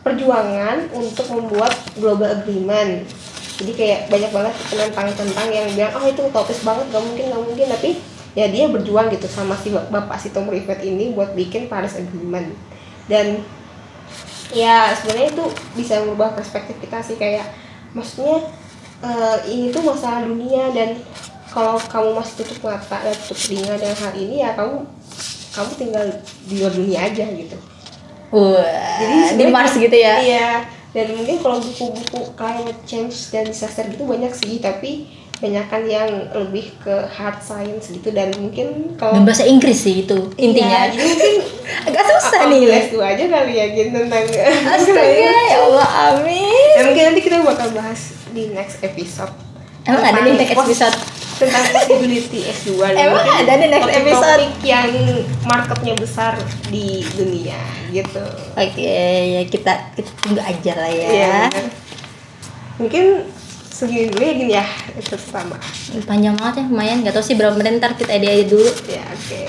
[0.02, 3.04] perjuangan untuk membuat global agreement
[3.58, 7.66] jadi kayak banyak banget tentang-tentang yang bilang oh itu utopis banget gak mungkin gak mungkin
[7.68, 7.90] tapi
[8.32, 11.98] ya dia berjuang gitu sama si bap- bapak si Tom Rivet ini buat bikin Paris
[11.98, 12.54] Agreement
[13.08, 13.42] dan
[14.54, 15.44] ya sebenarnya itu
[15.76, 17.44] bisa merubah perspektif kita sih kayak
[17.92, 18.48] maksudnya
[19.04, 21.00] eh, ini tuh masalah dunia dan
[21.48, 24.84] kalau kamu masih tutup mata dan tutup telinga dengan hal ini ya kamu
[25.52, 26.04] kamu tinggal
[26.46, 27.58] di luar dunia aja gitu
[28.28, 30.20] Wah, di Mars gitu ya.
[30.20, 30.68] Iya.
[30.92, 36.74] Dan mungkin kalau buku-buku climate change dan disaster gitu banyak sih, tapi banyakan yang lebih
[36.82, 40.90] ke hard science gitu dan mungkin Dan kalau bahasa Inggris sih itu intinya.
[40.90, 41.34] Jadi mungkin
[41.88, 42.60] Agak susah nih.
[42.66, 44.24] les dua aja kali ya gitu tentang
[44.74, 46.74] Astaga, ya Allah, amin.
[46.74, 49.30] Dan mungkin nanti kita bakal bahas di next episode.
[49.86, 50.96] Emang ada nih next episode?
[51.38, 54.42] tentang possibility S2 dan Emang mungkin ada nih next topik-topik episode?
[54.66, 54.90] yang
[55.46, 56.32] marketnya besar
[56.66, 57.60] di dunia
[57.94, 58.24] gitu.
[58.58, 58.90] Oke,
[59.38, 61.46] ya kita kita tunggu aja lah ya.
[61.46, 61.66] Bener.
[62.78, 63.04] Mungkin
[63.78, 65.56] segini dulu ya gini ya episode pertama.
[66.02, 67.06] Panjang banget ya, lumayan.
[67.06, 68.70] Gak tau sih berapa menit ntar kita edit aja dulu.
[68.90, 69.42] Ya, oke.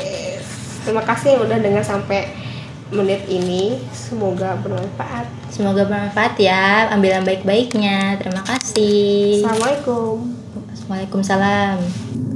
[0.86, 2.30] Terima kasih yang udah dengar sampai
[2.94, 3.82] menit ini.
[3.90, 5.26] Semoga bermanfaat.
[5.50, 6.94] Semoga bermanfaat ya.
[6.94, 8.22] Ambil yang baik-baiknya.
[8.22, 9.42] Terima kasih.
[9.42, 10.30] Assalamualaikum.
[10.86, 12.29] Waalaikumsalam.